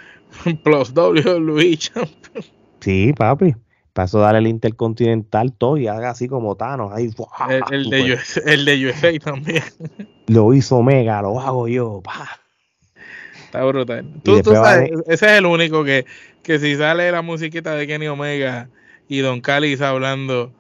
plus 0.62 0.92
WWE 0.94 1.76
Champion. 1.78 2.44
Sí, 2.80 3.12
papi. 3.16 3.54
Pasó 3.92 4.18
a 4.20 4.26
darle 4.26 4.40
el 4.40 4.46
Intercontinental 4.46 5.52
todo 5.52 5.76
y 5.76 5.88
haga 5.88 6.10
así 6.10 6.28
como 6.28 6.54
Thanos. 6.54 6.92
Ahí, 6.92 7.10
el, 7.70 7.90
de 7.90 8.12
USA, 8.12 8.40
el 8.46 8.64
de 8.64 8.86
USA 8.86 9.18
también. 9.18 9.62
Lo 10.28 10.54
hizo 10.54 10.76
Omega, 10.76 11.20
lo 11.22 11.40
hago 11.40 11.66
yo. 11.66 12.02
Está 13.46 13.64
brutal. 13.64 14.06
Tú, 14.22 14.40
tú 14.42 14.52
sabes, 14.52 14.92
ese 15.08 15.26
es 15.26 15.32
el 15.32 15.46
único 15.46 15.82
que, 15.82 16.06
que 16.44 16.60
si 16.60 16.76
sale 16.76 17.10
la 17.10 17.20
musiquita 17.20 17.74
de 17.74 17.88
Kenny 17.88 18.06
Omega 18.06 18.68
y 19.10 19.18
Don 19.18 19.40
Callis 19.40 19.80
hablando, 19.80 20.52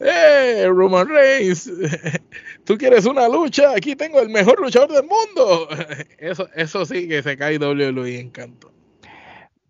¡Eh, 0.00 0.66
Roman 0.66 1.08
Reigns! 1.08 1.70
¿Tú 2.64 2.76
quieres 2.76 3.06
una 3.06 3.28
lucha? 3.28 3.74
Aquí 3.76 3.94
tengo 3.94 4.20
el 4.20 4.28
mejor 4.28 4.60
luchador 4.60 4.90
del 4.90 5.04
mundo. 5.04 5.68
Eso, 6.18 6.48
eso 6.56 6.84
sí 6.84 7.06
que 7.06 7.22
se 7.22 7.36
cae 7.36 7.58
WWE 7.58 8.18
en 8.18 8.30
canto. 8.30 8.72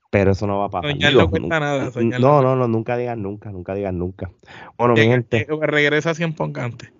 Pero 0.08 0.32
eso 0.32 0.46
no 0.46 0.58
va 0.58 0.66
a 0.66 0.68
pasar. 0.68 0.96
no 1.14 1.30
cuesta 1.30 1.60
nada. 1.60 1.90
no, 1.94 2.42
no, 2.42 2.56
no, 2.56 2.68
nunca 2.68 2.98
digan 2.98 3.22
nunca, 3.22 3.50
nunca 3.50 3.74
digan 3.74 3.98
nunca. 3.98 4.30
Bueno, 4.76 4.94
mi 4.94 5.02
gente. 5.02 5.46
Regresa 5.60 6.14
Cien 6.14 6.34
Poncante. 6.34 6.92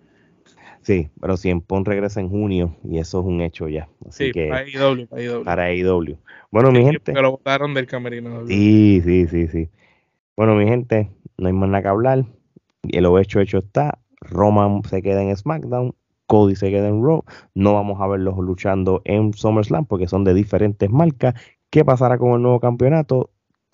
Sí, 0.81 1.11
pero 1.21 1.37
Cien 1.37 1.61
Pon 1.61 1.85
regresa 1.85 2.21
en 2.21 2.29
junio 2.29 2.77
y 2.85 2.99
eso 2.99 3.21
es 3.21 3.27
un 3.27 3.40
hecho 3.42 3.68
ya. 3.68 3.88
Así 4.09 4.27
sí, 4.27 4.33
que, 4.33 4.49
para 4.49 4.66
IW, 4.66 5.07
para 5.07 5.23
IW. 5.23 5.45
Para 5.45 5.75
IW. 5.75 6.16
Bueno, 6.51 6.73
mi 6.73 6.85
gente. 6.85 7.12
Pero 7.12 7.23
lo 7.23 7.31
votaron 7.33 7.75
del 7.75 7.87
camerino. 7.87 8.47
Sí, 8.47 9.03
sí, 9.05 9.27
sí, 9.29 9.49
sí. 9.49 9.68
Bueno, 10.35 10.55
mi 10.55 10.66
gente, 10.66 11.11
no 11.37 11.49
hay 11.49 11.53
más 11.53 11.68
nada 11.68 11.83
que 11.83 11.88
hablar. 11.88 12.25
Lo 12.85 13.18
hecho, 13.18 13.40
hecho 13.40 13.59
está. 13.59 13.99
Roman 14.21 14.83
se 14.85 15.03
queda 15.03 15.23
en 15.23 15.37
SmackDown. 15.37 15.95
Cody 16.27 16.57
se 16.57 16.71
queda 16.71 16.88
en 16.88 17.05
Raw. 17.05 17.23
No 17.55 17.75
vamos 17.75 18.01
a 18.01 18.07
verlos 18.07 18.38
luchando 18.38 19.03
en 19.05 19.35
SummerSlam 19.35 19.85
porque 19.85 20.09
son 20.09 20.25
de 20.25 20.33
diferentes 20.33 20.88
marcas. 20.88 21.35
¿Qué 21.68 21.85
pasará 21.85 22.16
con 22.16 22.33
el 22.33 22.42
nuevo 22.42 22.61
campeonato? 22.61 23.31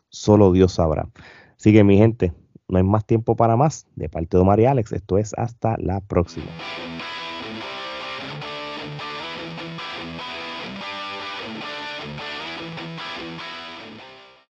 Solo 0.09 0.51
Dios 0.51 0.73
sabrá. 0.73 1.09
Así 1.57 1.73
que, 1.73 1.85
mi 1.85 1.97
gente, 1.97 2.33
no 2.67 2.79
hay 2.79 2.85
más 2.85 3.05
tiempo 3.05 3.37
para 3.37 3.57
más. 3.57 3.87
De 3.95 4.09
parte 4.09 4.37
de 4.37 4.43
Omar 4.43 4.61
Alex, 4.61 4.93
esto 4.93 5.19
es 5.19 5.35
hasta 5.39 5.77
la 5.79 6.01
próxima. 6.01 6.47